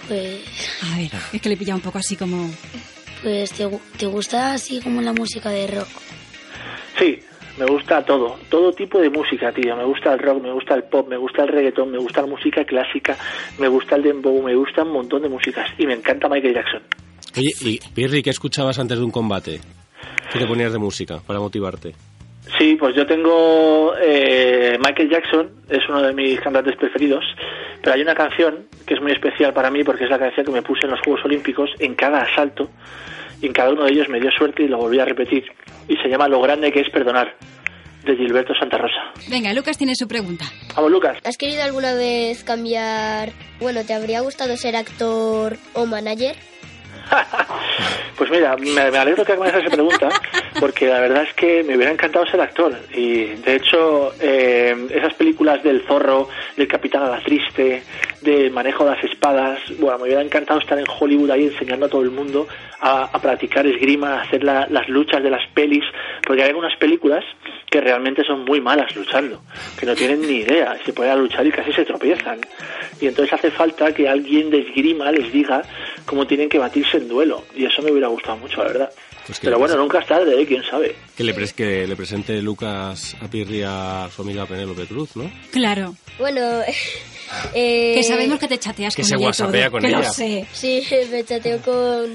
[0.08, 0.40] Pues,
[0.92, 2.50] A ver, es que le pilla un poco así como...
[3.22, 5.88] pues ¿te, te gusta así como la música de rock?
[6.98, 7.18] Sí,
[7.58, 9.76] me gusta todo, todo tipo de música, tío.
[9.76, 12.26] Me gusta el rock, me gusta el pop, me gusta el reggaetón, me gusta la
[12.26, 13.16] música clásica,
[13.58, 16.82] me gusta el dembow, me gusta un montón de músicas y me encanta Michael Jackson.
[17.36, 19.60] Oye, y Pirri, ¿qué escuchabas antes de un combate?
[20.32, 21.94] ¿Qué te ponías de música para motivarte?
[22.58, 27.24] Sí, pues yo tengo eh, Michael Jackson, es uno de mis cantantes preferidos,
[27.82, 30.52] pero hay una canción que es muy especial para mí porque es la canción que
[30.52, 32.68] me puse en los Juegos Olímpicos en cada asalto
[33.40, 35.44] y en cada uno de ellos me dio suerte y lo volví a repetir
[35.88, 37.34] y se llama Lo grande que es perdonar
[38.04, 39.12] de Gilberto Santa Rosa.
[39.30, 40.46] Venga, Lucas tiene su pregunta.
[40.74, 41.18] Vamos, Lucas.
[41.24, 43.30] ¿Has querido alguna vez cambiar...
[43.60, 46.34] Bueno, ¿te habría gustado ser actor o manager?
[48.16, 50.10] Pues mira, me, me alegro que hagas esa pregunta,
[50.60, 52.76] porque la verdad es que me hubiera encantado ser actor.
[52.92, 57.82] Y de hecho, eh, esas películas del zorro, del capitán a la triste,
[58.22, 61.88] del manejo de las espadas, bueno, me hubiera encantado estar en Hollywood ahí enseñando a
[61.88, 62.46] todo el mundo
[62.80, 65.84] a, a practicar esgrima, a hacer la- las luchas de las pelis,
[66.26, 67.24] porque hay algunas películas
[67.70, 69.40] que realmente son muy malas luchando,
[69.78, 72.40] que no tienen ni idea, se ponen a luchar y casi se tropiezan.
[73.00, 75.62] Y entonces hace falta que alguien de esgrima les diga
[76.04, 77.44] cómo tienen que batirse en duelo.
[77.54, 78.90] Y eso me hubiera gustado mucho, la verdad.
[79.30, 80.44] Pues que Pero bueno, nunca es tarde, ¿eh?
[80.44, 80.96] quién sabe.
[81.16, 85.30] Que le, pres- que le presente Lucas a Pirri a su amiga Penélope Cruz, ¿no?
[85.52, 85.94] Claro.
[86.18, 86.40] Bueno,
[87.54, 89.86] eh, Que sabemos que te chateas Que con se ella y whatsappea todo, con que
[89.88, 89.98] ella.
[89.98, 90.46] lo sé.
[90.52, 92.10] Sí, me chateo con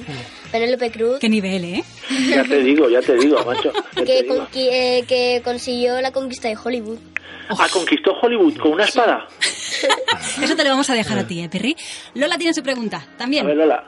[0.52, 1.20] Penélope Cruz.
[1.20, 1.84] Qué nivel, ¿eh?
[2.28, 3.72] Ya te digo, ya te digo, macho.
[3.72, 4.36] ya te Que, digo.
[4.36, 7.00] conqui- eh, que consiguió la conquista de Hollywood.
[7.48, 9.26] Ah, conquistó Hollywood con una espada.
[10.44, 11.78] Eso te lo vamos a dejar a ti, ¿eh, Perry?
[12.16, 13.46] Lola tiene su pregunta, también.
[13.46, 13.84] A ver, Lola.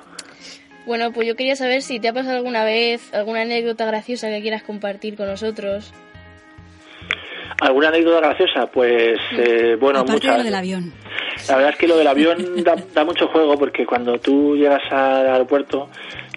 [0.87, 4.41] Bueno, pues yo quería saber si te ha pasado alguna vez alguna anécdota graciosa que
[4.41, 5.93] quieras compartir con nosotros.
[7.59, 8.67] ¿Alguna anécdota graciosa?
[8.67, 10.37] Pues, eh, bueno, Aparte de muchas.
[10.37, 10.93] lo del avión.
[11.49, 14.81] La verdad es que lo del avión da, da mucho juego porque cuando tú llegas
[14.89, 15.89] al aeropuerto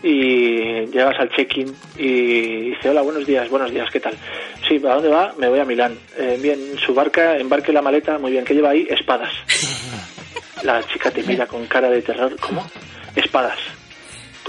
[0.02, 4.14] y llegas al check-in y dice hola, buenos días, buenos días, ¿qué tal?
[4.66, 5.32] Sí, ¿a dónde va?
[5.38, 5.96] Me voy a Milán.
[6.18, 8.84] Eh, bien, su barca, embarque la maleta, muy bien, ¿qué lleva ahí?
[8.90, 9.32] Espadas.
[10.64, 12.66] La chica te mira con cara de terror, ¿cómo?
[13.14, 13.58] Espadas.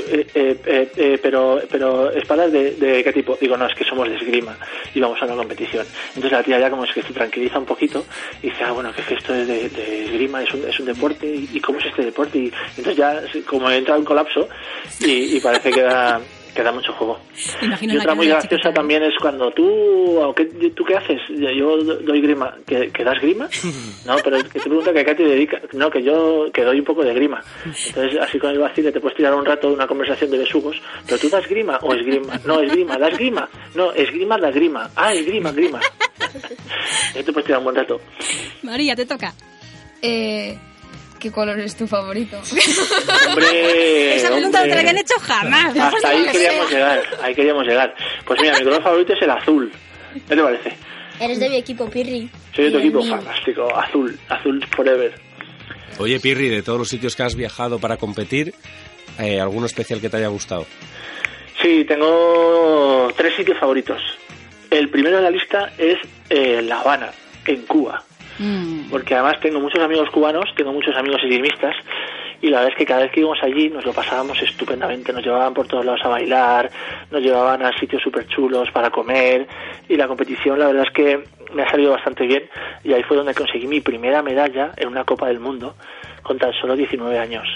[0.08, 3.84] Eh, eh, eh, eh, pero pero espadas de, de qué tipo digo no es que
[3.84, 4.58] somos de esgrima
[4.94, 5.86] y vamos a una competición.
[6.10, 8.06] Entonces la tía ya como es que se tranquiliza un poquito
[8.42, 10.80] y dice ah bueno que es que esto es de, de esgrima es un, es
[10.80, 14.48] un deporte ¿Y, cómo es este deporte y entonces ya como entra un colapso
[15.00, 16.22] y, y parece que da
[16.56, 17.20] que da mucho juego.
[17.62, 19.66] Imagino y otra muy graciosa también es cuando tú
[20.20, 20.46] ¿o qué,
[20.76, 22.56] tú qué haces yo do- doy grima.
[22.68, 23.48] ¿que, que das grima?
[24.06, 26.64] no pero es que te pregunta que a qué te dedicas no que yo que
[26.64, 27.42] doy un poco de grima.
[27.66, 30.82] Entonces así con el vacile te puedes tirar un rato de una conversación de besugos
[31.06, 34.90] pero tú das grima o esgrima no esgrima das grima no esgrima das grima.
[34.96, 35.80] Ah esgrima grima
[37.18, 38.00] y te puedes tirar un buen rato.
[38.64, 39.34] María, te toca.
[40.02, 40.58] Eh,
[41.22, 42.38] ¿Qué color es tu favorito?
[43.30, 45.78] hombre Esa pregunta no te la habían hecho jamás.
[45.78, 47.96] hasta ahí queríamos llegar ahí queríamos llegar
[48.26, 49.72] pues mira mi color favorito es el azul
[50.28, 50.74] ¿qué te parece?
[51.20, 52.28] Eres de mi equipo, Pirri.
[52.56, 53.16] Soy de tu equipo mío.
[53.16, 55.14] fantástico, azul, azul forever.
[56.00, 58.56] Oye, Pirri, de todos los sitios que has viajado para competir,
[59.20, 60.66] eh, ¿alguno especial que te haya gustado?
[61.62, 64.02] Sí, tengo tres sitios favoritos.
[64.72, 66.00] El primero de la lista es
[66.32, 67.12] eh, La Habana,
[67.46, 68.04] en Cuba.
[68.90, 71.76] Porque además tengo muchos amigos cubanos, tengo muchos amigos esgrimistas
[72.42, 75.14] y la verdad es que cada vez que íbamos allí nos lo pasábamos estupendamente.
[75.14, 76.70] Nos llevaban por todos lados a bailar,
[77.12, 79.48] nos llevaban a sitios súper chulos para comer
[79.88, 81.24] y la competición la verdad es que
[81.54, 82.50] me ha salido bastante bien
[82.84, 85.76] y ahí fue donde conseguí mi primera medalla en una Copa del Mundo
[86.24, 87.48] con tan solo 19 años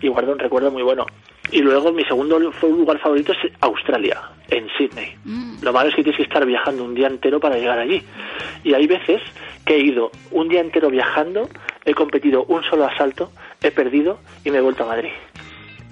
[0.00, 1.06] y guardo un recuerdo muy bueno.
[1.54, 5.16] Y luego mi segundo fue un lugar favorito es Australia, en Sydney.
[5.62, 8.02] Lo malo es que tienes que estar viajando un día entero para llegar allí.
[8.64, 9.22] Y hay veces
[9.64, 11.48] que he ido un día entero viajando,
[11.84, 13.30] he competido un solo asalto,
[13.62, 15.12] he perdido y me he vuelto a Madrid.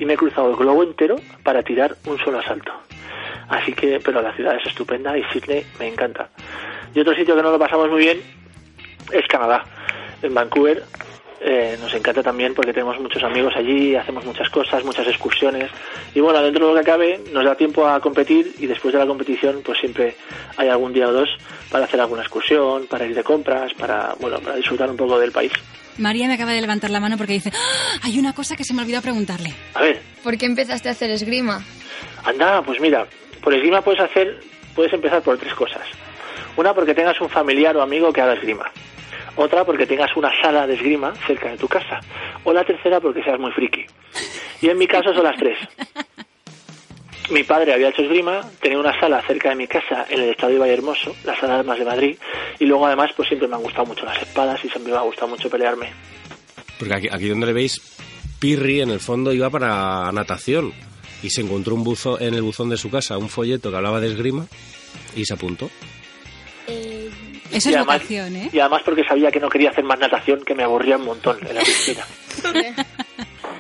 [0.01, 2.73] Y me he cruzado el globo entero para tirar un solo asalto.
[3.49, 6.29] Así que, pero la ciudad es estupenda y Sydney me encanta.
[6.93, 8.21] Y otro sitio que no lo pasamos muy bien
[9.13, 9.65] es Canadá.
[10.23, 10.83] En Vancouver
[11.45, 15.71] eh, nos encanta también porque tenemos muchos amigos allí, hacemos muchas cosas, muchas excursiones.
[16.15, 19.01] Y bueno, dentro de lo que cabe, nos da tiempo a competir y después de
[19.01, 20.15] la competición, pues siempre
[20.57, 21.29] hay algún día o dos
[21.71, 25.33] para hacer alguna excursión, para ir de compras, para, bueno, para disfrutar un poco del
[25.33, 25.53] país.
[25.99, 28.73] María me acaba de levantar la mano porque dice, "Ah, hay una cosa que se
[28.73, 29.53] me olvidó preguntarle.
[29.75, 31.63] A ver, ¿Por qué empezaste a hacer esgrima?
[32.25, 33.07] anda, pues mira,
[33.43, 34.41] por esgrima puedes hacer,
[34.75, 35.83] puedes empezar por tres cosas.
[36.57, 38.71] Una, porque tengas un familiar o amigo que haga esgrima.
[39.37, 42.01] Otra, porque tengas una sala de esgrima cerca de tu casa.
[42.45, 43.85] O la tercera, porque seas muy friki.
[44.61, 45.59] Y en mi caso son las tres.
[47.31, 50.59] Mi padre había hecho esgrima, tenía una sala cerca de mi casa en el Estadio
[50.59, 52.19] Vallehermoso, la sala de armas de Madrid,
[52.59, 55.03] y luego además pues siempre me han gustado mucho las espadas y siempre me ha
[55.03, 55.91] gustado mucho pelearme.
[56.79, 57.81] Porque aquí, aquí donde le veis,
[58.39, 60.73] Pirri en el fondo iba para natación
[61.23, 64.01] y se encontró un buzo en el buzón de su casa un folleto que hablaba
[64.01, 64.47] de esgrima
[65.15, 65.71] y se apuntó.
[67.53, 68.51] Eso Y es además- vocación, ¿eh?
[68.53, 71.39] Y además porque sabía que no quería hacer más natación, que me aburría un montón
[71.47, 72.05] en la piscina.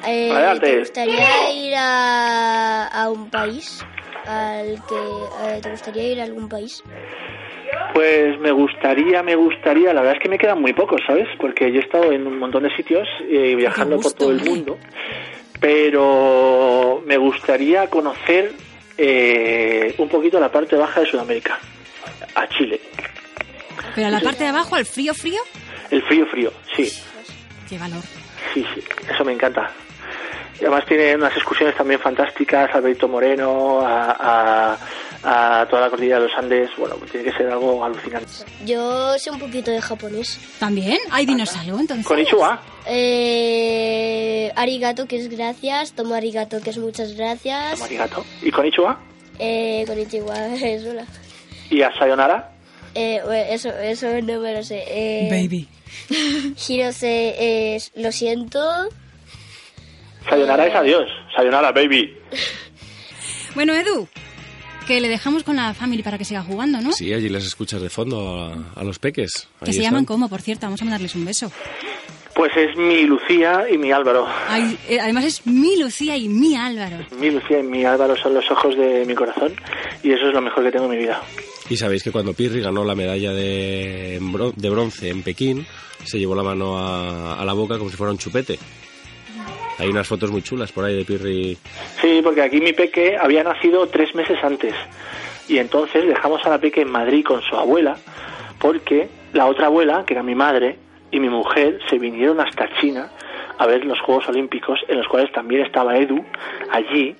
[0.05, 0.67] Eh, Adelante.
[0.67, 3.85] ¿Te gustaría ir a, a un país?
[4.27, 6.83] Al que, eh, ¿Te gustaría ir a algún país?
[7.95, 11.29] Pues me gustaría, me gustaría, la verdad es que me quedan muy pocos, ¿sabes?
[11.39, 14.77] Porque yo he estado en un montón de sitios eh, viajando por todo el mundo,
[15.61, 18.53] pero me gustaría conocer
[18.99, 21.59] eh, un poquito la parte baja de Sudamérica,
[22.35, 22.81] a Chile.
[23.95, 25.41] Pero a la parte de abajo, al frío, frío,
[25.91, 26.91] El frío, frío, sí,
[27.69, 28.03] qué valor.
[28.55, 29.71] sí, sí, eso me encanta.
[30.61, 34.77] Y además tiene unas excursiones también fantásticas, a Benito Moreno, a,
[35.25, 38.29] a, a toda la cordillera de los Andes, bueno, pues tiene que ser algo alucinante.
[38.65, 40.39] Yo sé un poquito de japonés.
[40.61, 40.99] ¿También?
[41.11, 42.07] ¿Hay dinosaurio entonces?
[42.07, 42.61] Konnichiwa.
[42.87, 45.93] Eh, arigato, que es gracias.
[45.95, 47.81] Tomo arigato, que es muchas gracias.
[47.83, 48.25] Arigato.
[48.43, 49.01] ¿Y Konnichiwa?
[49.39, 51.05] Eh, konnichiwa, es hola.
[51.71, 52.52] ¿Y a Sayonara?
[52.95, 54.85] Eh, bueno, eso, eso no me lo sé.
[54.87, 55.69] Eh, Baby.
[56.69, 58.61] Hirose es lo siento.
[60.29, 61.09] Sayonara es adiós.
[61.35, 62.17] Sayonara, baby.
[63.55, 64.09] Bueno, Edu,
[64.87, 66.93] que le dejamos con la family para que siga jugando, ¿no?
[66.93, 69.49] Sí, allí les escuchas de fondo a, a los peques.
[69.63, 71.51] Que Ahí se llaman como, por cierto, vamos a mandarles un beso.
[72.35, 74.27] Pues es mi Lucía y mi Álvaro.
[74.49, 77.05] Ay, eh, además es mi Lucía y mi Álvaro.
[77.19, 79.55] Mi Lucía y mi Álvaro son los ojos de mi corazón
[80.03, 81.21] y eso es lo mejor que tengo en mi vida.
[81.73, 84.21] Y sabéis que cuando Pirri ganó la medalla de,
[84.57, 85.65] de bronce en Pekín,
[86.05, 88.59] se llevó la mano a, a la boca como si fuera un chupete.
[89.79, 91.57] Hay unas fotos muy chulas por ahí de Pirri.
[92.03, 94.75] Sí, porque aquí mi peque había nacido tres meses antes
[95.49, 97.97] y entonces dejamos a la peque en Madrid con su abuela
[98.59, 100.77] porque la otra abuela, que era mi madre,
[101.11, 103.11] y mi mujer se vinieron hasta China
[103.57, 106.23] a ver los Juegos Olímpicos en los cuales también estaba Edu
[106.71, 107.17] allí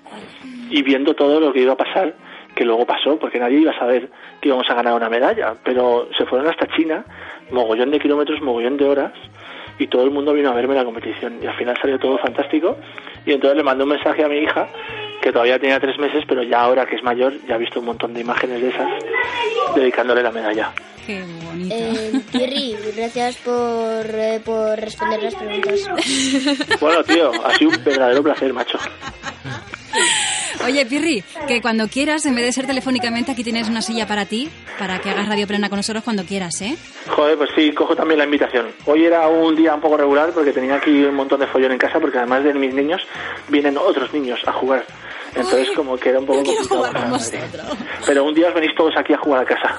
[0.69, 2.15] y viendo todo lo que iba a pasar,
[2.63, 4.09] que luego pasó, porque nadie iba a saber
[4.41, 7.05] que íbamos a ganar una medalla, pero se fueron hasta China,
[7.51, 9.13] mogollón de kilómetros, mogollón de horas,
[9.81, 12.77] y todo el mundo vino a verme la competición, y al final salió todo fantástico,
[13.27, 14.69] y entonces le mandé un mensaje a mi hija,
[15.21, 17.87] que todavía tenía tres meses, pero ya ahora que es mayor, ya ha visto un
[17.87, 18.89] montón de imágenes de esas,
[19.75, 20.71] dedicándole la medalla.
[21.05, 21.75] Qué bonito.
[21.75, 25.91] Eh, Thierry, gracias por, eh, por responder las preguntas.
[26.81, 28.79] Bueno, tío, ha sido un verdadero placer, macho.
[30.65, 34.27] Oye, Pirri, que cuando quieras, en vez de ser telefónicamente, aquí tienes una silla para
[34.27, 34.49] ti,
[34.79, 36.77] para que hagas radio plena con nosotros cuando quieras, ¿eh?
[37.09, 38.69] Joder, pues sí, cojo también la invitación.
[38.87, 41.79] Hoy era un día un poco regular porque tenía aquí un montón de follón en
[41.79, 43.03] casa porque además de mis niños
[43.49, 44.85] vienen otros niños a jugar.
[45.35, 47.19] Entonces como que era un poco complicado para.
[48.07, 49.79] Pero un día os venís todos aquí a jugar a casa.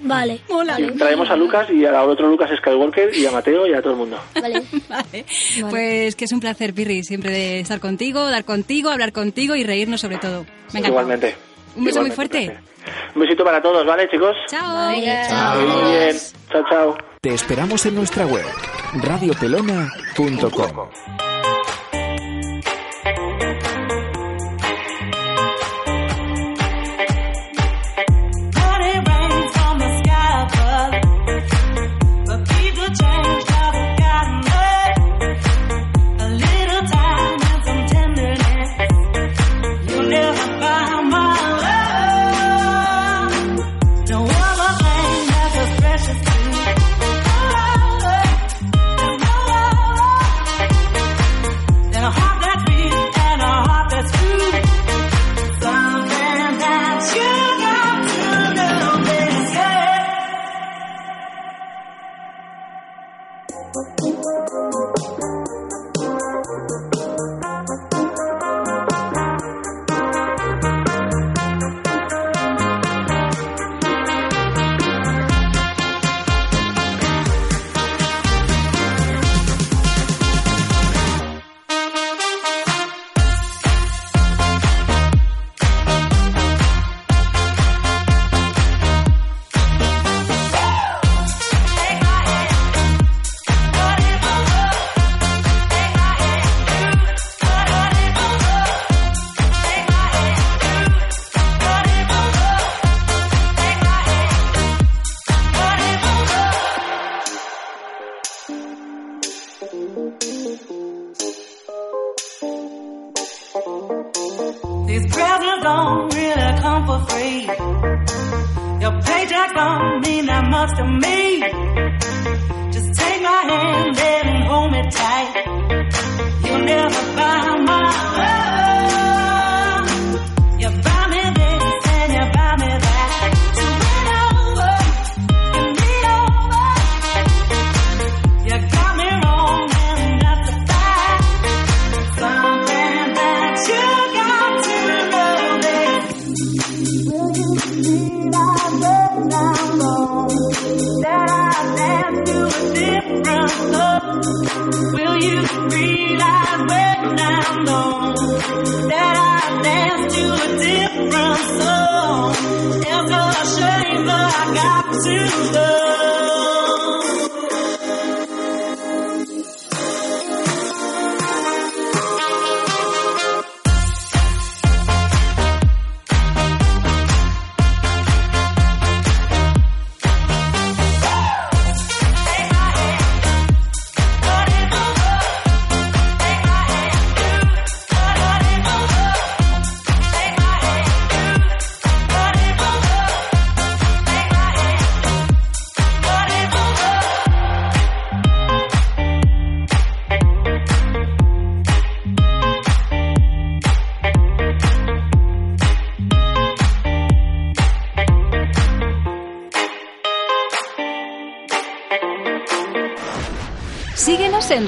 [0.00, 0.92] Vale, vale.
[0.92, 3.98] Traemos a Lucas y al otro Lucas Skywalker y a Mateo y a todo el
[3.98, 4.18] mundo.
[4.40, 4.62] Vale.
[4.88, 5.24] Vale.
[5.70, 9.64] Pues que es un placer, Pirri, siempre de estar contigo, dar contigo, hablar contigo y
[9.64, 10.46] reírnos sobre todo.
[10.72, 11.34] Venga, Igualmente.
[11.76, 12.46] un beso muy fuerte.
[12.46, 12.74] placer.
[13.14, 14.34] Un besito para todos, ¿vale, chicos?
[14.48, 14.90] Chao.
[14.90, 16.16] Muy bien.
[16.50, 16.96] Chao, chao.
[17.20, 18.44] Te esperamos en nuestra web
[19.02, 20.88] radiopelona.com.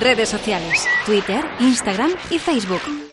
[0.06, 3.05] redes sociales, Twitter, Instagram y Facebook.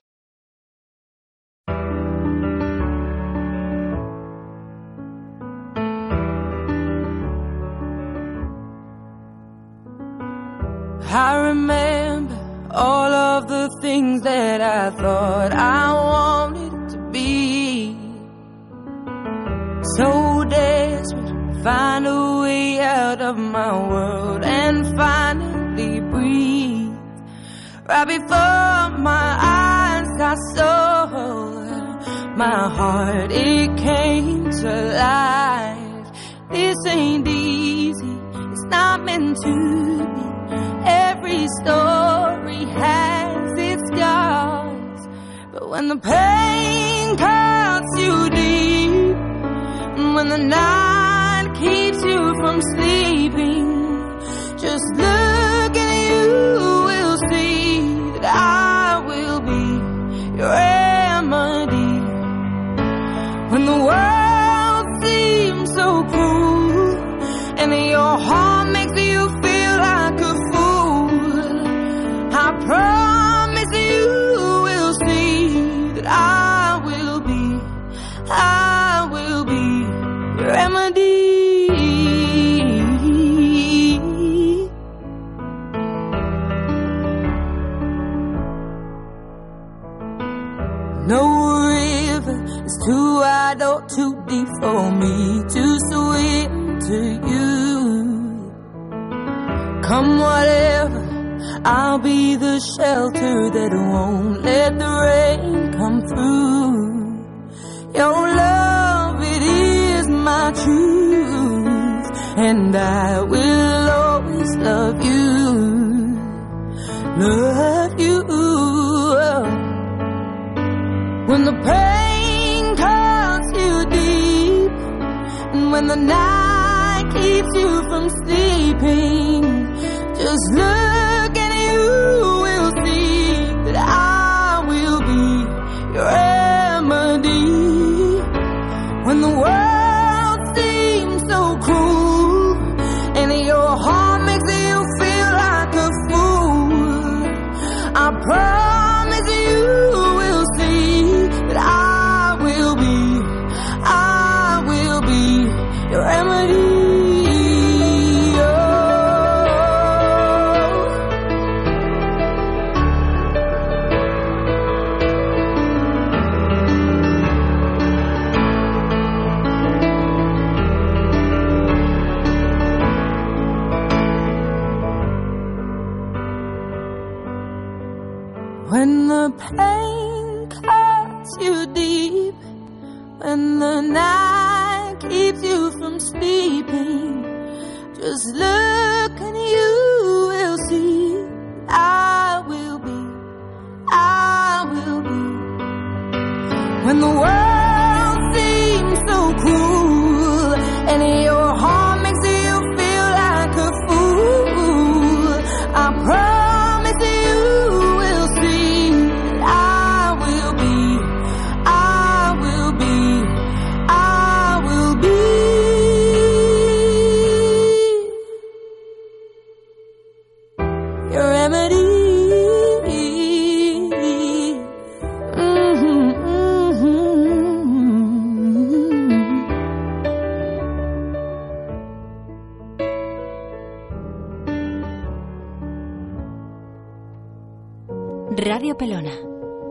[238.36, 239.12] Radio Pelona.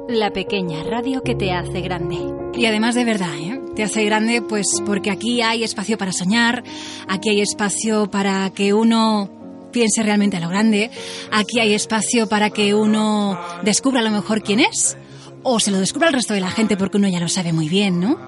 [0.08, 2.18] La pequeña radio que te hace grande.
[2.54, 3.60] Y además de verdad, ¿eh?
[3.74, 6.62] te hace grande pues porque aquí hay espacio para soñar,
[7.08, 9.30] aquí hay espacio para que uno
[9.72, 10.90] piense realmente a lo grande,
[11.32, 14.96] aquí hay espacio para que uno descubra a lo mejor quién es
[15.42, 17.68] o se lo descubra al resto de la gente porque uno ya lo sabe muy
[17.68, 18.18] bien, ¿no?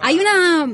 [0.00, 0.68] Hay una,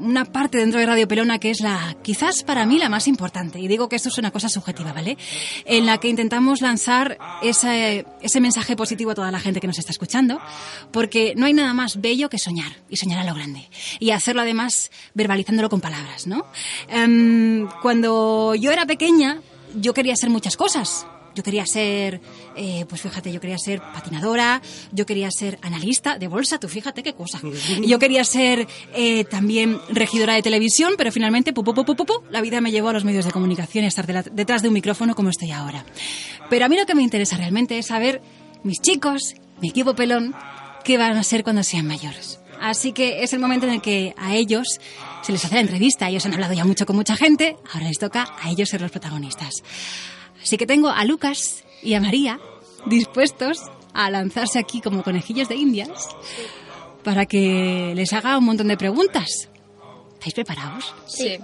[0.00, 3.58] una parte dentro de Radio Pelona que es la, quizás para mí la más importante,
[3.58, 5.16] y digo que esto es una cosa subjetiva, ¿vale?
[5.64, 8.04] En la que intentamos lanzar ese,
[8.40, 10.40] mensaje positivo a toda la gente que nos está escuchando,
[10.90, 13.68] porque no hay nada más bello que soñar, y soñar a lo grande,
[13.98, 16.46] y hacerlo además verbalizándolo con palabras, ¿no?
[16.88, 19.40] Em, cuando yo era pequeña,
[19.74, 21.06] yo quería hacer muchas cosas.
[21.36, 22.20] Yo quería ser,
[22.56, 24.60] eh, pues fíjate, yo quería ser patinadora,
[24.90, 27.38] yo quería ser analista de bolsa, tú fíjate qué cosa.
[27.86, 32.60] Yo quería ser eh, también regidora de televisión, pero finalmente, pu, pu, pu, la vida
[32.60, 34.74] me llevó a los medios de comunicación y a estar de la- detrás de un
[34.74, 35.84] micrófono como estoy ahora.
[36.48, 38.22] Pero a mí lo que me interesa realmente es saber,
[38.64, 40.34] mis chicos, mi equipo pelón,
[40.84, 42.40] qué van a ser cuando sean mayores.
[42.60, 44.66] Así que es el momento en el que a ellos
[45.22, 46.08] se les hace la entrevista.
[46.08, 48.90] Ellos han hablado ya mucho con mucha gente, ahora les toca a ellos ser los
[48.90, 49.62] protagonistas.
[50.46, 52.38] Así que tengo a Lucas y a María
[52.84, 53.58] dispuestos
[53.92, 56.08] a lanzarse aquí como conejillos de indias
[57.02, 59.48] para que les haga un montón de preguntas.
[60.14, 60.94] ¿Estáis preparados?
[61.08, 61.36] Sí.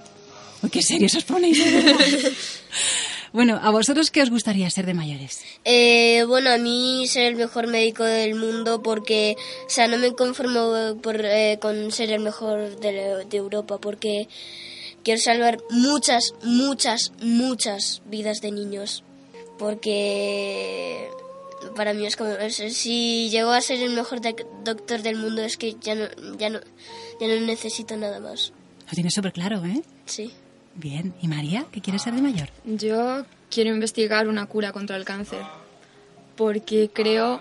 [0.62, 1.60] Uy, qué serios os ponéis.
[3.32, 5.42] bueno, ¿a vosotros qué os gustaría ser de mayores?
[5.64, 9.34] Eh, bueno, a mí ser el mejor médico del mundo porque,
[9.66, 14.28] o sea, no me conformo por, eh, con ser el mejor de, de Europa porque
[15.04, 19.04] quiero salvar muchas, muchas, muchas vidas de niños.
[19.58, 21.08] Porque
[21.76, 25.42] para mí es como, es- si llego a ser el mejor doc- doctor del mundo
[25.42, 26.04] es que ya no,
[26.38, 26.60] ya no,
[27.20, 28.52] ya no necesito nada más.
[28.88, 29.82] Lo tienes súper claro, ¿eh?
[30.06, 30.32] Sí.
[30.74, 31.14] Bien.
[31.22, 31.66] ¿Y María?
[31.70, 32.48] ¿Qué quieres ser de mayor?
[32.64, 35.42] Yo quiero investigar una cura contra el cáncer
[36.36, 37.40] porque creo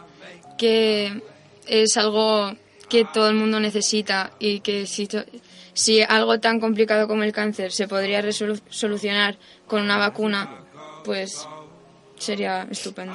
[0.57, 1.22] que
[1.68, 2.51] es algo
[2.89, 5.07] que todo el mundo necesita y que si,
[5.74, 10.63] si algo tan complicado como el cáncer se podría solucionar con una vacuna,
[11.03, 11.47] pues
[12.17, 13.13] sería estupendo.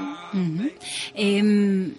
[1.15, 1.95] Em,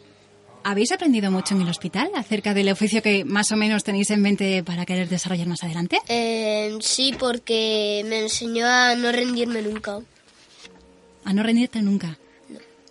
[0.63, 4.21] ¿Habéis aprendido mucho en el hospital acerca del oficio que más o menos tenéis en
[4.21, 5.97] mente para querer desarrollar más adelante?
[6.09, 9.99] Eh, sí, porque me enseñó a no rendirme nunca.
[11.23, 12.17] A no rendirte nunca.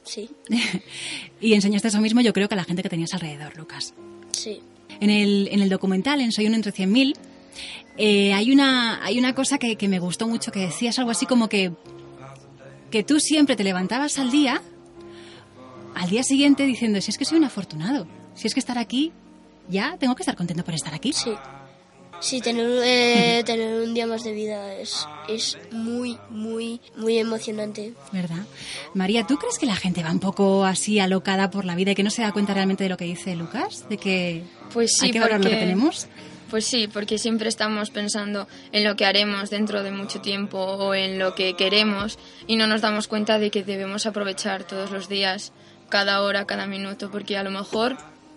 [0.05, 0.31] Sí,
[1.41, 3.93] y enseñaste eso mismo, yo creo que a la gente que tenías alrededor, Lucas.
[4.33, 4.61] sí.
[4.99, 7.15] En el, en el documental, en Soy uno entre 100.000,
[7.97, 11.27] eh, hay, una, hay una cosa que, que me gustó mucho, que decías algo así
[11.27, 11.73] como que
[12.91, 14.63] que tú siempre te levantabas al día,
[15.95, 19.13] al día siguiente diciendo, si es que soy un afortunado, si es que estar aquí,
[19.69, 21.13] ya tengo que estar contento por estar aquí.
[21.13, 21.33] Sí.
[22.19, 27.93] Sí, tener, eh, tener un día más de vida es, es muy, muy, muy emocionante.
[28.13, 28.47] ¿Verdad?
[28.95, 31.95] María, ¿tú crees que la gente va un poco así alocada por la vida y
[31.95, 33.87] que no se da cuenta realmente de lo que dice Lucas?
[33.91, 36.09] De que Pues sí, hay que valorar lo que tenemos.
[36.51, 40.95] Pues sí, porque siempre estamos pensando en lo que haremos dentro de mucho tiempo o
[40.95, 45.09] en lo que queremos y no nos damos cuenta de que debemos aprovechar todos los
[45.09, 45.53] días,
[45.89, 47.97] cada hora, cada minuto, porque a lo mejor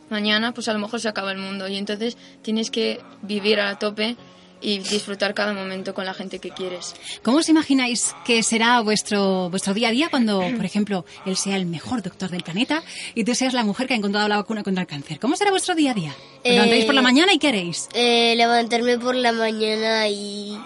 [0.10, 3.78] mañana, pues a lo mejor se acaba el mundo y entonces tienes que vivir a
[3.78, 4.18] tope
[4.62, 6.94] y disfrutar cada momento con la gente que quieres.
[7.24, 11.56] ¿Cómo os imagináis que será vuestro, vuestro día a día cuando, por ejemplo, él sea
[11.56, 12.84] el mejor doctor del planeta
[13.16, 15.20] y tú seas la mujer que ha encontrado la vacuna contra el cáncer?
[15.20, 16.10] ¿Cómo será vuestro día a día?
[16.12, 17.88] ¿Os Eh, levantáis por la mañana y qué haréis?
[17.94, 20.58] Eh, levantarme por la mañana y,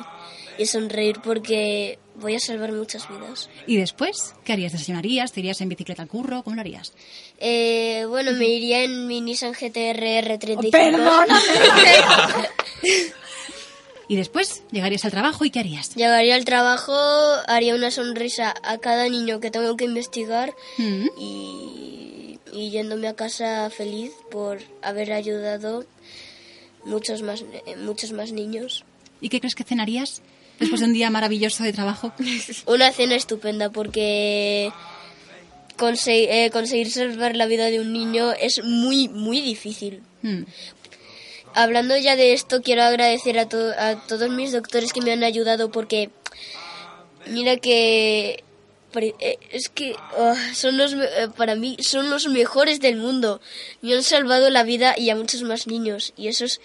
[0.58, 3.50] y sonreír porque voy a salvar muchas vidas.
[3.68, 4.34] ¿Y después?
[4.44, 4.72] ¿Qué harías?
[4.72, 5.32] ¿Desayunarías?
[5.32, 6.44] ¿Te irías en bicicleta al curro?
[6.44, 6.94] ¿Cómo lo harías?
[7.40, 10.00] Eh, bueno, me iría en mi Nissan GTR
[10.40, 11.38] R35.
[14.14, 14.62] ¿Y después?
[14.72, 15.96] ¿Llegarías al trabajo y qué harías?
[15.96, 16.94] Llegaría al trabajo,
[17.48, 21.08] haría una sonrisa a cada niño que tengo que investigar Mm.
[21.20, 25.86] y, y yéndome a casa feliz por haber ayudado
[26.86, 28.86] muchos más, eh, muchos más niños.
[29.20, 30.22] ¿Y qué crees que cenarías
[30.60, 32.14] después de un día maravilloso de trabajo?
[32.68, 34.72] Una cena estupenda porque
[35.76, 40.04] conse- eh, conseguir salvar la vida de un niño es muy, muy difícil.
[40.22, 40.44] Mm.
[41.56, 45.24] Hablando ya de esto, quiero agradecer a, to- a todos mis doctores que me han
[45.24, 46.10] ayudado porque
[47.28, 48.44] mira que
[48.96, 53.42] eh, es que ah, son los me- eh, para mí son los mejores del mundo.
[53.82, 56.60] Me han salvado la vida y a muchos más niños y eso es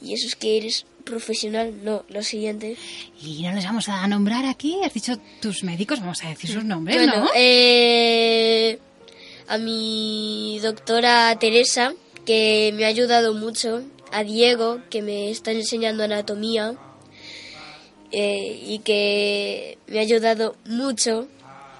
[0.00, 1.72] y eso es que eres profesional.
[1.84, 2.76] No, lo siguiente.
[3.22, 4.76] Y no les vamos a nombrar aquí.
[4.84, 7.30] Has dicho tus médicos, vamos a decir sus nombres, Bueno, ¿no?
[7.36, 8.78] eh,
[9.48, 11.92] a mi doctora Teresa,
[12.26, 13.82] que me ha ayudado mucho,
[14.12, 16.74] a Diego, que me está enseñando anatomía
[18.10, 21.28] eh, y que me ha ayudado mucho,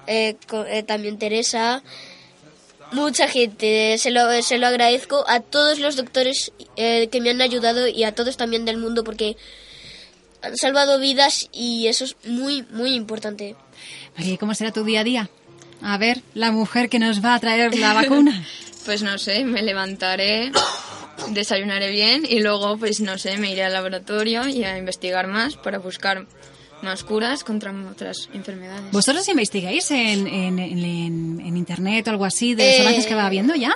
[0.07, 0.35] eh,
[0.67, 1.83] eh, también Teresa,
[2.93, 7.41] mucha gente, se lo, se lo agradezco a todos los doctores eh, que me han
[7.41, 9.35] ayudado y a todos también del mundo porque
[10.41, 13.55] han salvado vidas y eso es muy, muy importante.
[14.17, 15.29] María, ¿y ¿cómo será tu día a día?
[15.81, 18.45] A ver, la mujer que nos va a traer la vacuna.
[18.85, 20.51] Pues no sé, me levantaré,
[21.29, 25.55] desayunaré bien y luego, pues no sé, me iré al laboratorio y a investigar más
[25.55, 26.25] para buscar
[26.81, 28.91] más curas contra otras enfermedades.
[28.91, 33.15] ¿Vosotros investigáis en, en, en- en internet o algo así de los Eh, avances que
[33.15, 33.73] va habiendo ya?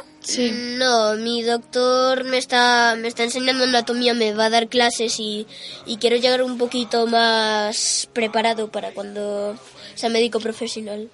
[0.77, 5.47] No, mi doctor me está, me está enseñando anatomía, me va a dar clases y,
[5.85, 9.57] y quiero llegar un poquito más preparado para cuando
[9.95, 11.09] sea médico profesional.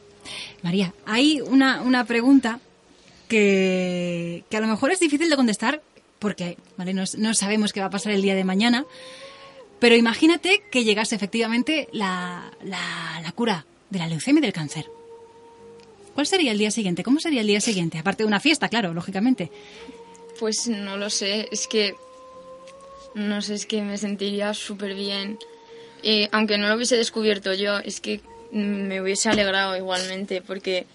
[0.63, 2.59] María, hay una, una pregunta
[3.27, 5.81] que, que a lo mejor es difícil de contestar
[6.23, 6.93] porque ¿vale?
[6.93, 8.85] no, no sabemos qué va a pasar el día de mañana,
[9.79, 14.85] pero imagínate que llegase efectivamente la, la, cura de la leucemia y del cáncer.
[16.15, 17.03] ¿Cuál sería el día siguiente?
[17.03, 17.97] ¿Cómo sería el día siguiente?
[17.97, 19.51] Aparte de una fiesta, claro, lógicamente.
[20.39, 21.93] Pues no lo sé, es que
[23.15, 25.37] no sé, es que me sentiría súper bien.
[26.01, 28.21] Y aunque no lo hubiese descubierto yo, es que
[28.53, 30.85] me hubiese alegrado igualmente, porque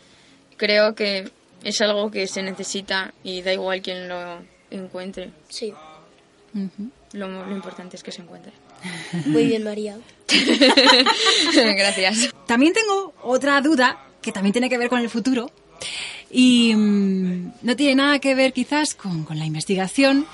[0.56, 1.30] creo que
[1.64, 5.30] es algo que se necesita y da igual quién lo encuentre.
[5.48, 5.72] Sí.
[7.12, 8.52] Lo, lo importante es que se encuentre.
[9.26, 9.98] Muy bien, María.
[11.54, 12.34] Gracias.
[12.46, 15.50] También tengo otra duda que también tiene que ver con el futuro
[16.30, 20.26] y mm, no tiene nada que ver quizás con, con la investigación,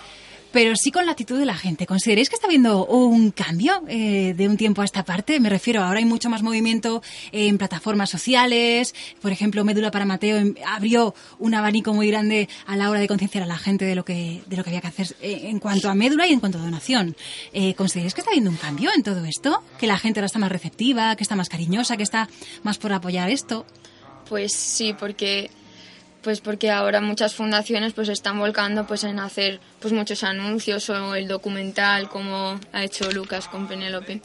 [0.55, 1.85] pero sí con la actitud de la gente.
[1.85, 5.41] ¿Consideráis que está habiendo un cambio eh, de un tiempo a esta parte?
[5.41, 7.03] Me refiero, ahora hay mucho más movimiento
[7.33, 8.95] en plataformas sociales.
[9.21, 13.09] Por ejemplo, Médula para Mateo em- abrió un abanico muy grande a la hora de
[13.09, 15.59] concienciar a la gente de lo que, de lo que había que hacer eh, en
[15.59, 17.17] cuanto a médula y en cuanto a donación.
[17.53, 19.61] Eh, ¿Consideráis que está habiendo un cambio en todo esto?
[19.81, 22.29] ¿Que la gente ahora está más receptiva, que está más cariñosa, que está
[22.63, 23.67] más por apoyar esto?
[24.29, 25.51] Pues sí, porque
[26.25, 31.15] pues porque ahora muchas fundaciones pues están volcando pues en hacer pues muchos anuncios o
[31.15, 34.23] el documental como ha hecho Lucas con Penélope.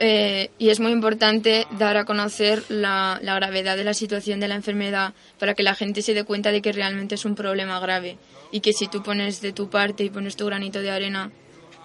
[0.00, 4.48] Eh, y es muy importante dar a conocer la, la gravedad de la situación de
[4.48, 7.78] la enfermedad para que la gente se dé cuenta de que realmente es un problema
[7.78, 8.18] grave
[8.50, 11.30] y que si tú pones de tu parte y pones tu granito de arena,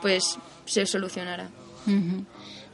[0.02, 1.50] pues se solucionará.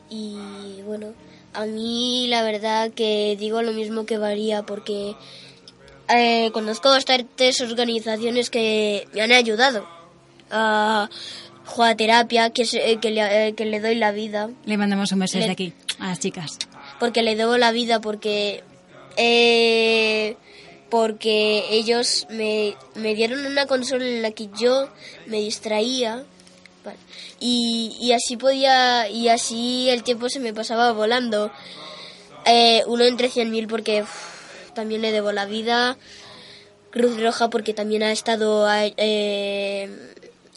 [0.09, 1.13] Y bueno,
[1.53, 5.15] a mí la verdad que digo lo mismo que varía porque
[6.15, 9.87] eh, conozco bastantes organizaciones que me han ayudado
[10.51, 11.09] a
[12.53, 15.37] que, es, eh, que, le, eh, que le doy la vida, Le mandamos un beso
[15.37, 16.57] desde aquí a las chicas.
[16.99, 18.63] porque le debo la vida, porque
[19.17, 20.35] Eh,
[20.89, 24.89] porque ellos me, me dieron una consola en la que yo
[25.25, 26.23] me distraía
[26.83, 26.97] vale,
[27.39, 31.51] y, y así podía y así el tiempo se me pasaba volando.
[32.45, 34.03] Eh, uno entre 100.000 porque
[34.73, 35.97] también le debo la vida.
[36.91, 38.93] Cruz Roja porque también ha estado ahí.
[38.97, 39.89] eh,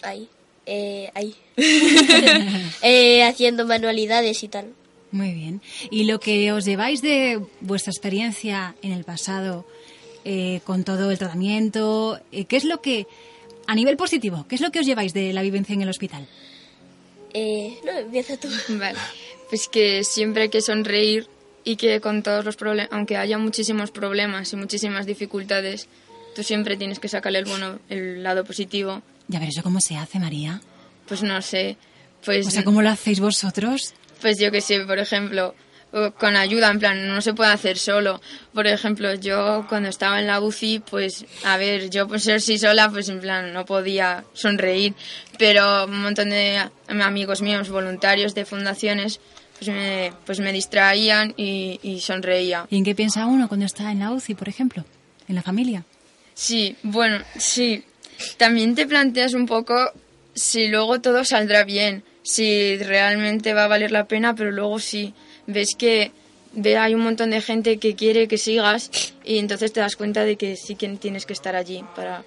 [0.02, 0.28] ahí,
[0.66, 1.34] eh, ahí.
[2.82, 4.72] Eh, haciendo manualidades y tal.
[5.12, 5.62] Muy bien.
[5.90, 9.64] ¿Y lo que os lleváis de vuestra experiencia en el pasado
[10.24, 12.20] eh, con todo el tratamiento?
[12.32, 13.06] eh, ¿Qué es lo que,
[13.66, 16.26] a nivel positivo, qué es lo que os lleváis de la vivencia en el hospital?
[17.32, 18.48] Eh, no, empieza tú.
[18.68, 18.98] Vale.
[19.48, 21.28] Pues que siempre hay que sonreír
[21.66, 25.88] y que con todos los problemas, aunque haya muchísimos problemas y muchísimas dificultades,
[26.36, 29.02] tú siempre tienes que sacarle el bueno, el lado positivo.
[29.26, 30.60] Ya ver, ¿eso cómo se hace, María?
[31.08, 31.76] Pues no sé,
[32.24, 33.94] pues O sea, ¿cómo lo hacéis vosotros?
[34.20, 35.56] Pues yo que sé, por ejemplo,
[36.18, 38.20] con ayuda, en plan, no se puede hacer solo.
[38.54, 42.58] Por ejemplo, yo cuando estaba en la UCI, pues, a ver, yo por ser sí
[42.58, 44.94] sola, pues en plan, no podía sonreír,
[45.36, 49.18] pero un montón de amigos míos, voluntarios de fundaciones,
[49.59, 52.66] pues me, pues me distraían y, y sonreía.
[52.70, 54.84] ¿Y en qué piensa uno cuando está en la UCI, por ejemplo?
[55.28, 55.84] ¿En la familia?
[56.34, 57.82] Sí, bueno, sí.
[58.36, 59.92] También te planteas un poco
[60.34, 65.14] si luego todo saldrá bien, si realmente va a valer la pena, pero luego sí
[65.46, 66.12] ves que
[66.78, 68.90] hay un montón de gente que quiere que sigas
[69.24, 72.24] y entonces te das cuenta de que sí que tienes que estar allí para,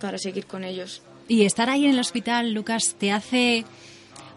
[0.00, 1.02] para seguir con ellos.
[1.28, 3.64] Y estar ahí en el hospital, Lucas, te hace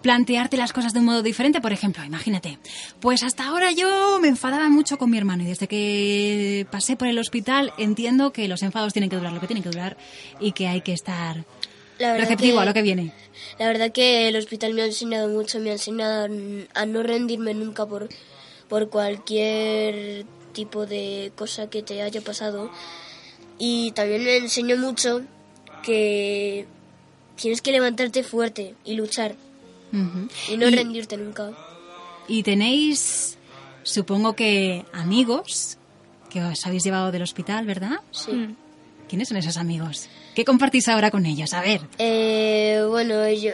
[0.01, 1.61] plantearte las cosas de un modo diferente.
[1.61, 2.57] Por ejemplo, imagínate,
[2.99, 7.07] pues hasta ahora yo me enfadaba mucho con mi hermano y desde que pasé por
[7.07, 9.97] el hospital entiendo que los enfados tienen que durar lo que tienen que durar
[10.39, 11.43] y que hay que estar
[11.99, 13.11] receptivo que- a lo que viene.
[13.59, 16.27] La verdad que el hospital me ha enseñado mucho, me ha enseñado
[16.73, 18.09] a no rendirme nunca por,
[18.67, 22.71] por cualquier tipo de cosa que te haya pasado.
[23.59, 25.21] Y también me enseñó mucho
[25.83, 26.65] que
[27.35, 29.35] tienes que levantarte fuerte y luchar
[29.91, 31.51] Y no Y- rendirte nunca.
[32.27, 33.37] Y tenéis,
[33.83, 35.77] supongo que amigos
[36.29, 37.99] que os habéis llevado del hospital, ¿verdad?
[38.11, 38.55] Sí.
[39.09, 40.07] ¿Quiénes son esos amigos?
[40.35, 41.53] ¿Qué compartís ahora con ellos?
[41.53, 41.81] A ver.
[41.97, 43.51] Eh, bueno, yo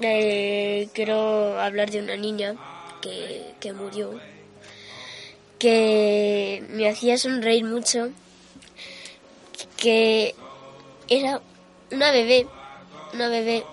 [0.00, 2.54] eh, quiero hablar de una niña
[3.02, 4.20] que, que murió,
[5.58, 8.10] que me hacía sonreír mucho,
[9.76, 10.34] que
[11.08, 11.40] era
[11.90, 12.46] una bebé,
[13.12, 13.64] una bebé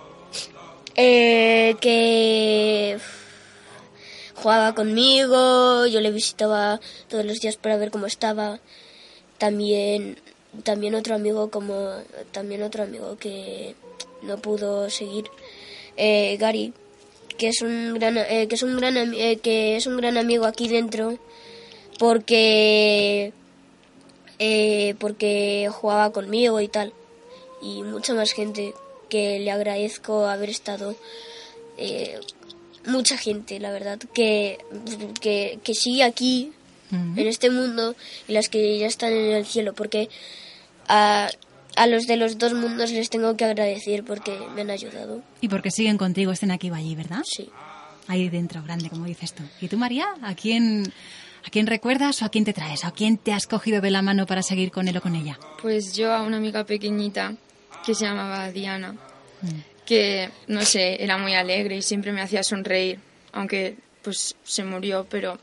[0.96, 2.98] eh, que
[4.34, 8.60] jugaba conmigo, yo le visitaba todos los días para ver cómo estaba.
[9.38, 10.18] También,
[10.64, 11.90] también otro amigo como,
[12.32, 13.74] también otro amigo que
[14.22, 15.26] no pudo seguir,
[15.96, 16.72] eh, Gary,
[17.38, 20.44] que es un gran, eh, que es un gran, eh, que es un gran amigo
[20.46, 21.18] aquí dentro,
[21.98, 23.32] porque,
[24.98, 26.92] porque jugaba conmigo y tal,
[27.60, 28.74] y mucha más gente
[29.12, 30.96] que le agradezco haber estado.
[31.76, 32.18] eh,
[32.86, 34.58] mucha gente, la verdad, que,
[35.20, 36.50] que, que sigue aquí,
[36.90, 37.94] en este mundo,
[38.28, 40.08] y las que ya están en el cielo, porque
[40.88, 41.30] a,
[41.76, 45.22] a los de los dos mundos les tengo que agradecer porque me han ayudado.
[45.40, 47.22] Y porque siguen contigo, estén aquí o allí, ¿verdad?
[47.24, 47.48] Sí.
[48.08, 49.42] Ahí dentro, grande, como dices tú.
[49.60, 50.06] ¿Y tú, María?
[50.22, 50.92] ¿A quién,
[51.46, 52.84] ¿A quién recuerdas o a quién te traes?
[52.84, 55.38] ¿A quién te has cogido de la mano para seguir con él o con ella?
[55.62, 57.34] Pues yo a una amiga pequeñita
[57.84, 58.94] que se llamaba Diana,
[59.84, 62.98] que no sé, era muy alegre y siempre me hacía sonreír,
[63.32, 65.38] aunque pues se murió, pero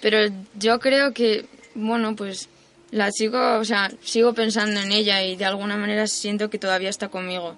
[0.00, 0.18] pero
[0.58, 2.48] yo creo que bueno, pues
[2.90, 6.88] la sigo, o sea, sigo pensando en ella y de alguna manera siento que todavía
[6.88, 7.54] está conmigo.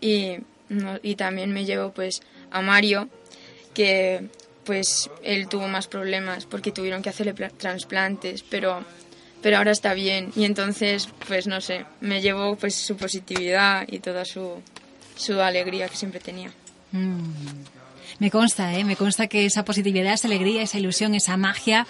[0.00, 2.20] Y no- y también me llevo pues
[2.50, 3.08] a Mario
[3.74, 4.28] que
[4.64, 8.84] pues él tuvo más problemas porque tuvieron que hacerle pla- trasplantes, pero
[9.42, 13.98] pero ahora está bien y entonces pues no sé, me llevo pues su positividad y
[13.98, 14.62] toda su
[15.16, 16.50] su alegría que siempre tenía.
[16.92, 17.30] Mm.
[18.18, 18.84] Me consta, ¿eh?
[18.84, 21.86] Me consta que esa positividad, esa alegría, esa ilusión, esa magia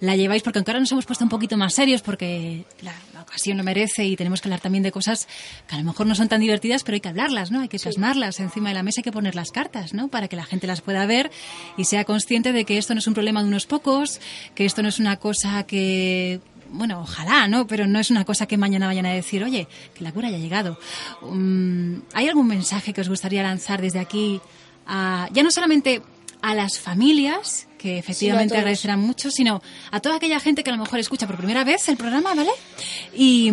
[0.00, 3.22] la lleváis porque aunque ahora nos hemos puesto un poquito más serios porque la, la
[3.22, 5.26] ocasión lo merece y tenemos que hablar también de cosas
[5.68, 7.60] que a lo mejor no son tan divertidas, pero hay que hablarlas, ¿no?
[7.60, 10.08] Hay que plasmarlas encima de la mesa, hay que poner las cartas, ¿no?
[10.08, 11.30] Para que la gente las pueda ver
[11.76, 14.20] y sea consciente de que esto no es un problema de unos pocos,
[14.54, 16.40] que esto no es una cosa que
[16.72, 17.66] bueno, ojalá, ¿no?
[17.66, 20.38] Pero no es una cosa que mañana vayan a decir, oye, que la cura haya
[20.38, 20.78] llegado.
[21.22, 24.40] Mm, ¿Hay algún mensaje que os gustaría lanzar desde aquí,
[24.86, 26.02] a- ya no solamente
[26.42, 30.82] a las familias, que efectivamente agradecerán mucho, sino a toda aquella gente que a lo
[30.82, 32.50] mejor escucha por primera vez el programa, ¿vale?
[33.14, 33.50] Y,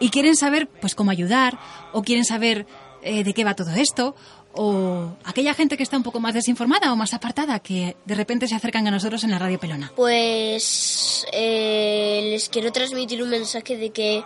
[0.00, 1.58] y quieren saber, pues, cómo ayudar,
[1.92, 2.66] o quieren saber
[3.02, 4.14] eh, de qué va todo esto,
[4.54, 8.48] o aquella gente que está un poco más desinformada o más apartada que de repente
[8.48, 9.92] se acercan a nosotros en la Radio Pelona?
[9.96, 14.24] Pues eh, les quiero transmitir un mensaje de que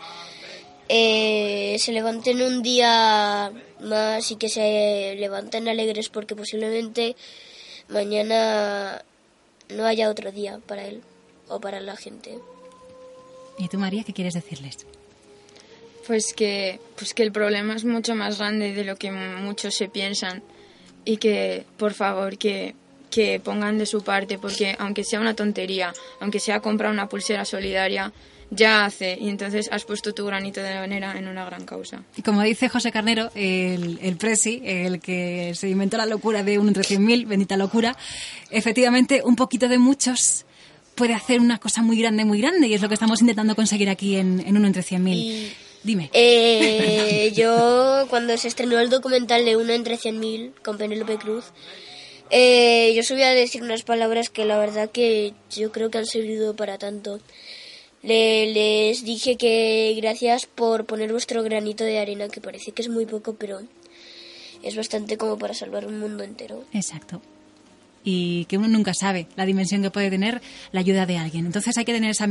[0.89, 7.16] eh, se levanten un día más y que se levanten alegres porque posiblemente
[7.89, 9.03] mañana
[9.69, 11.03] no haya otro día para él
[11.48, 12.39] o para la gente.
[13.59, 14.86] ¿Y tú, María, qué quieres decirles?
[16.07, 19.89] Pues que, pues que el problema es mucho más grande de lo que muchos se
[19.89, 20.43] piensan
[21.05, 22.74] y que, por favor, que,
[23.11, 27.45] que pongan de su parte, porque aunque sea una tontería, aunque sea comprar una pulsera
[27.45, 28.12] solidaria,
[28.51, 32.03] ya hace y entonces has puesto tu granito de manera en una gran causa.
[32.16, 36.59] Y como dice José Carnero, el, el presi, el que se inventó la locura de
[36.59, 37.97] uno entre 100.000, bendita locura,
[38.51, 40.47] efectivamente un poquito de muchos
[40.95, 43.89] puede hacer una cosa muy grande, muy grande y es lo que estamos intentando conseguir
[43.89, 45.53] aquí en, en uno entre 100.000.
[45.87, 46.11] Dime.
[46.13, 51.45] Eh, yo, cuando se estrenó el documental de Uno entre 100.000 con Penélope Cruz,
[52.31, 56.07] eh, yo subí a decir unas palabras que la verdad que yo creo que han
[56.07, 57.21] servido para tanto.
[58.03, 62.89] Le- les dije que gracias por poner vuestro granito de arena, que parece que es
[62.89, 63.61] muy poco, pero
[64.65, 66.65] es bastante como para salvar un mundo entero.
[66.73, 67.23] Exacto.
[68.09, 71.45] Y que uno nunca sabe la dimensión que puede tener la ayuda de alguien.
[71.45, 72.27] Entonces hay que tener esa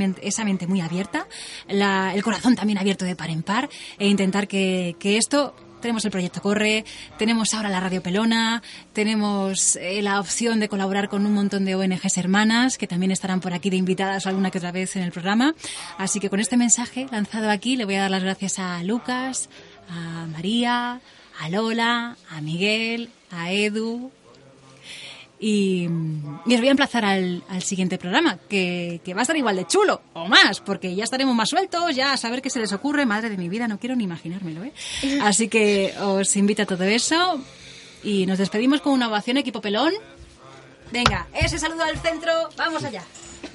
[0.45, 1.27] mente, muy abierta,
[1.67, 3.69] el corazón también abierto de par en par
[3.99, 5.53] e intentar que, que esto...
[5.81, 6.83] Tenemos el proyecto Corre,
[7.19, 11.75] tenemos ahora la Radio Pelona, tenemos eh, la opción de colaborar con un montón de
[11.75, 15.11] ONGs hermanas que también estarán por aquí de invitadas alguna que otra vez en el
[15.11, 15.53] programa.
[15.99, 19.47] Así que con este mensaje lanzado aquí le voy a dar las gracias a Lucas,
[19.87, 21.01] a María,
[21.39, 24.11] a Lola, a Miguel, a Edu,
[25.39, 25.87] y,
[26.45, 29.55] y os voy a emplazar al, al siguiente programa, que, que va a estar igual
[29.55, 32.71] de chulo, o más, porque ya estaremos más sueltos, ya a saber qué se les
[32.73, 33.05] ocurre.
[33.05, 34.73] Madre de mi vida, no quiero ni imaginármelo, ¿eh?
[35.21, 37.41] Así que os invito a todo eso
[38.03, 39.93] y nos despedimos con una ovación, equipo pelón.
[40.91, 43.03] Venga, ese saludo al centro, vamos allá.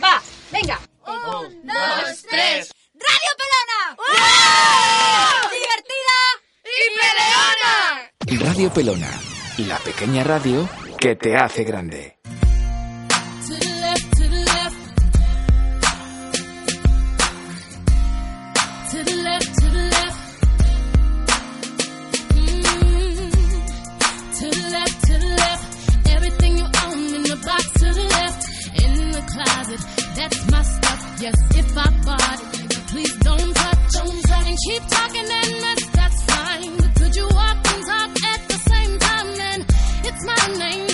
[0.02, 0.20] Va,
[0.52, 0.80] venga.
[1.06, 2.72] Un, dos, tres.
[2.94, 3.96] ¡Radio Pelona!
[5.50, 6.20] ¡Divertida!
[8.26, 9.10] Y Radio Pelona,
[9.58, 10.68] la pequeña radio
[11.00, 12.16] que te hace grande.
[30.16, 31.22] That's my stuff.
[31.22, 33.92] Yes, if I bought it, please don't touch.
[33.92, 34.46] Don't touch.
[34.48, 36.76] And keep talking and that's, that's fine.
[36.76, 39.28] But could you walk and talk at the same time?
[39.38, 39.66] Then
[40.04, 40.89] it's my name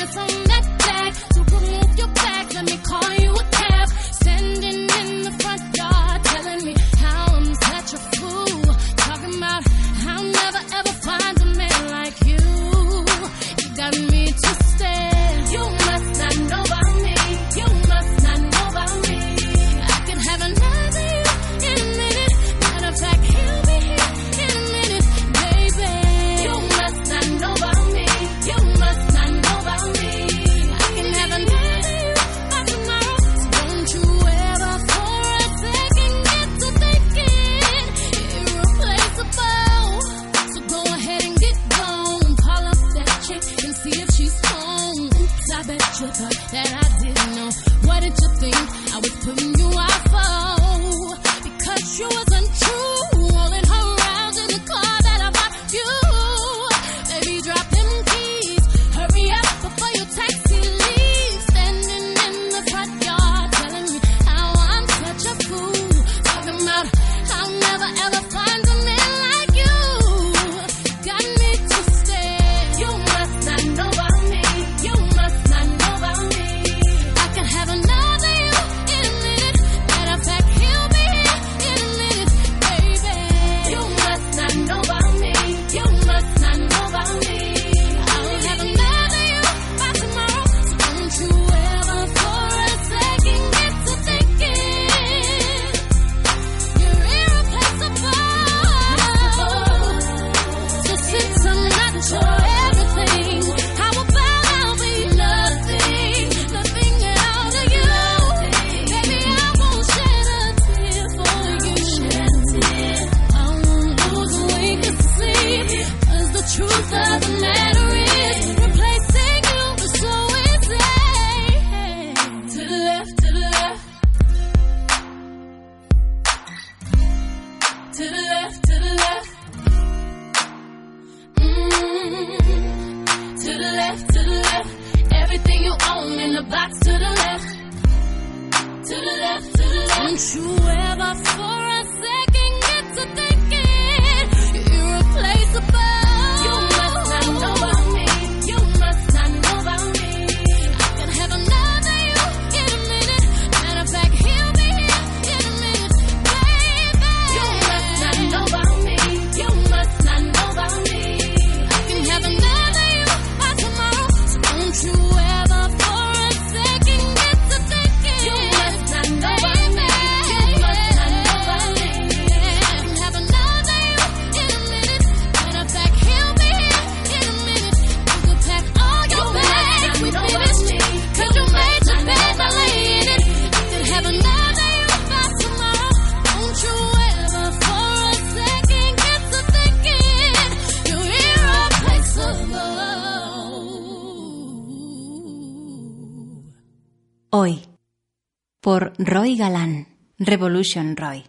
[198.66, 199.86] por Roy Galán,
[200.18, 201.24] Revolution Roy.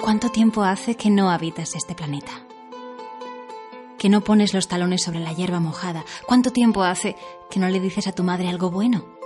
[0.00, 2.30] ¿Cuánto tiempo hace que no habitas este planeta?
[3.98, 6.04] Que no pones los talones sobre la hierba mojada.
[6.24, 7.16] ¿Cuánto tiempo hace
[7.50, 9.19] que no le dices a tu madre algo bueno?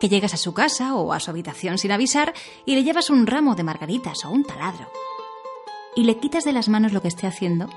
[0.00, 3.26] Que llegas a su casa o a su habitación sin avisar y le llevas un
[3.26, 4.90] ramo de margaritas o un taladro.
[5.94, 7.68] Y le quitas de las manos lo que esté haciendo.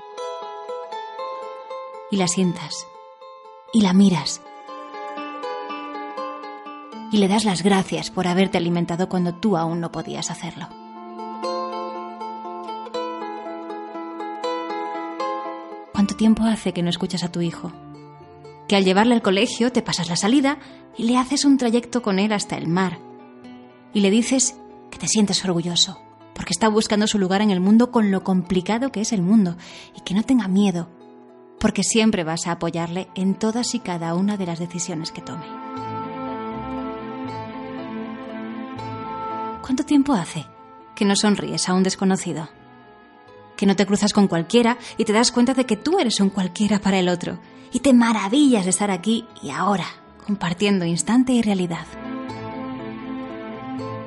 [2.10, 2.86] Y la sientas.
[3.72, 4.42] Y la miras.
[7.12, 10.68] Y le das las gracias por haberte alimentado cuando tú aún no podías hacerlo.
[15.92, 17.72] ¿Cuánto tiempo hace que no escuchas a tu hijo?
[18.70, 20.60] Que al llevarle al colegio te pasas la salida
[20.96, 23.00] y le haces un trayecto con él hasta el mar.
[23.92, 24.54] Y le dices
[24.92, 25.98] que te sientes orgulloso,
[26.36, 29.56] porque está buscando su lugar en el mundo con lo complicado que es el mundo,
[29.96, 30.88] y que no tenga miedo,
[31.58, 35.46] porque siempre vas a apoyarle en todas y cada una de las decisiones que tome.
[39.62, 40.46] ¿Cuánto tiempo hace
[40.94, 42.48] que no sonríes a un desconocido?
[43.56, 46.30] Que no te cruzas con cualquiera y te das cuenta de que tú eres un
[46.30, 47.40] cualquiera para el otro,
[47.72, 49.86] y te maravillas de estar aquí y ahora,
[50.26, 51.86] compartiendo instante y realidad.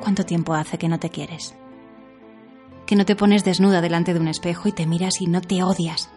[0.02, 1.56] ¿Cuánto tiempo hace que no te quieres?
[2.85, 5.64] Que no te pones desnuda delante de un espejo y te miras y no te
[5.64, 6.10] odias.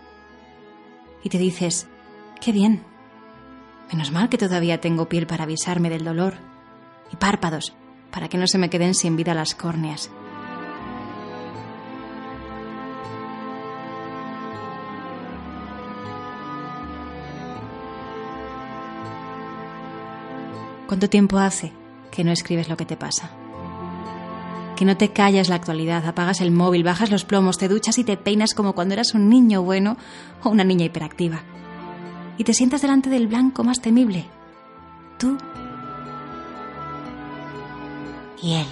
[1.23, 1.87] Y te dices,
[2.41, 2.83] qué bien.
[3.93, 6.35] Menos mal que todavía tengo piel para avisarme del dolor
[7.13, 7.75] y párpados
[8.11, 10.11] para que no se me queden sin vida las córneas.
[20.87, 21.73] ¿Cuánto tiempo hace
[22.11, 23.31] que no escribes lo que te pasa?
[24.77, 28.05] Que no te callas la actualidad, apagas el móvil, bajas los plomos, te duchas y
[28.05, 29.97] te peinas como cuando eras un niño bueno
[30.45, 31.43] o una niña hiperactiva.
[32.39, 34.27] Y te sientas delante del blanco más temible.
[35.19, 35.39] Tú
[38.43, 38.67] y él.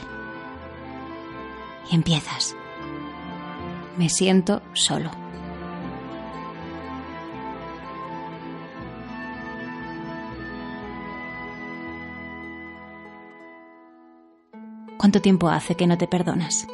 [1.90, 2.54] Y empiezas.
[3.96, 5.23] Me siento solo.
[15.04, 16.66] ¿Cuánto tiempo hace que no te perdonas?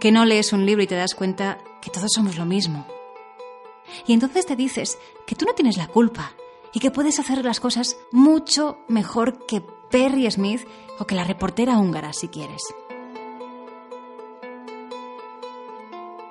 [0.00, 2.86] Que no lees un libro y te das cuenta que todos somos lo mismo.
[4.06, 6.34] Y entonces te dices que tú no tienes la culpa
[6.74, 10.60] y que puedes hacer las cosas mucho mejor que Perry Smith
[10.98, 12.60] o que la reportera húngara si quieres.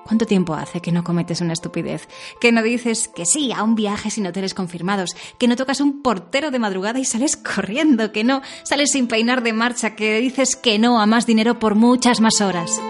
[0.08, 2.08] ¿Cuánto tiempo hace que no cometes una estupidez?
[2.40, 6.02] Que no dices que sí a un viaje sin hoteles confirmados, que no tocas un
[6.02, 10.56] portero de madrugada y sales corriendo, que no sales sin peinar de marcha, que dices
[10.56, 12.82] que no a más dinero por muchas más horas.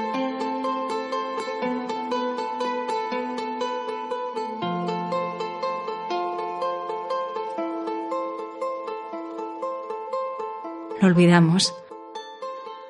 [11.02, 11.74] Lo olvidamos.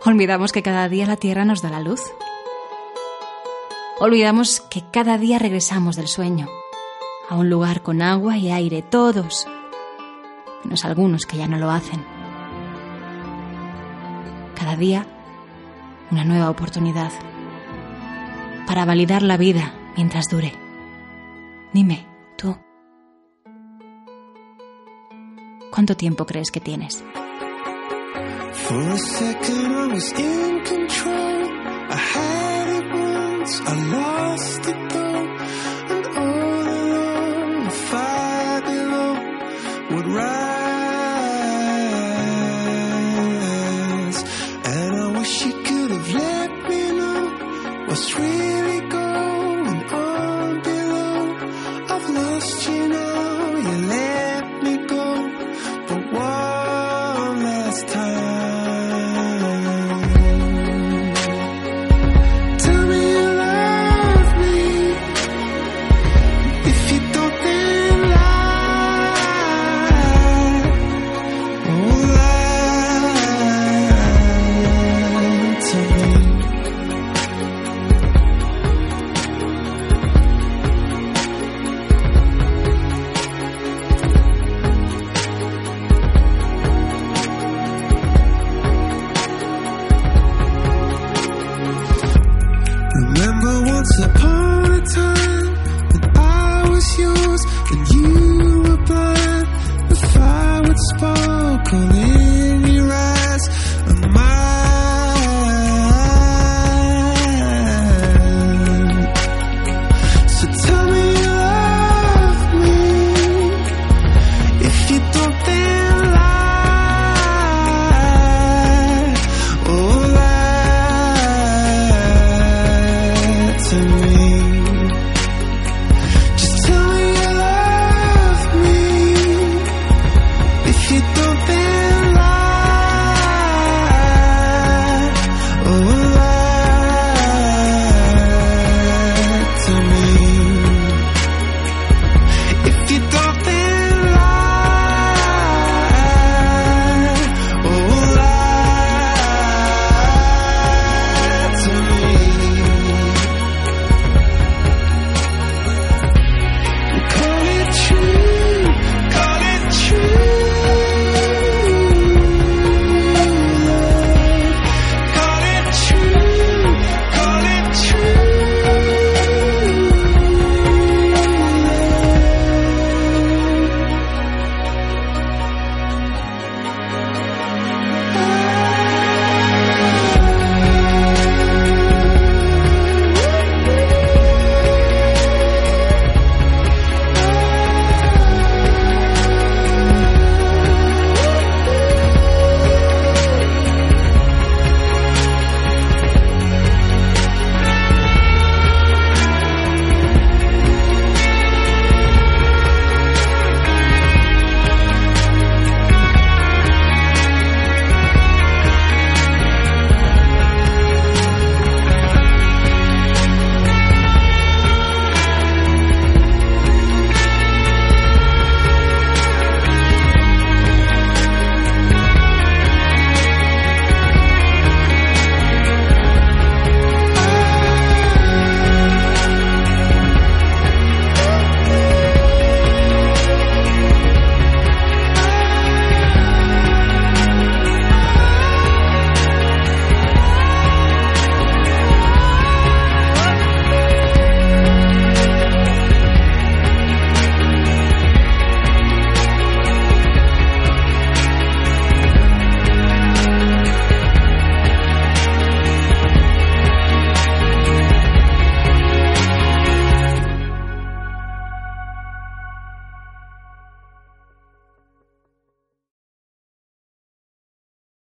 [0.04, 2.02] Olvidamos que cada día la Tierra nos da la luz.
[4.00, 6.48] Olvidamos que cada día regresamos del sueño,
[7.30, 9.48] a un lugar con agua y aire, todos,
[10.64, 12.06] menos algunos que ya no lo hacen.
[14.56, 15.08] Cada día
[16.12, 17.12] una nueva oportunidad
[18.68, 20.54] para validar la vida mientras dure.
[21.74, 22.06] Dime,
[22.38, 22.56] tú,
[25.72, 27.04] ¿cuánto tiempo crees que tienes?
[33.50, 35.07] I lost it.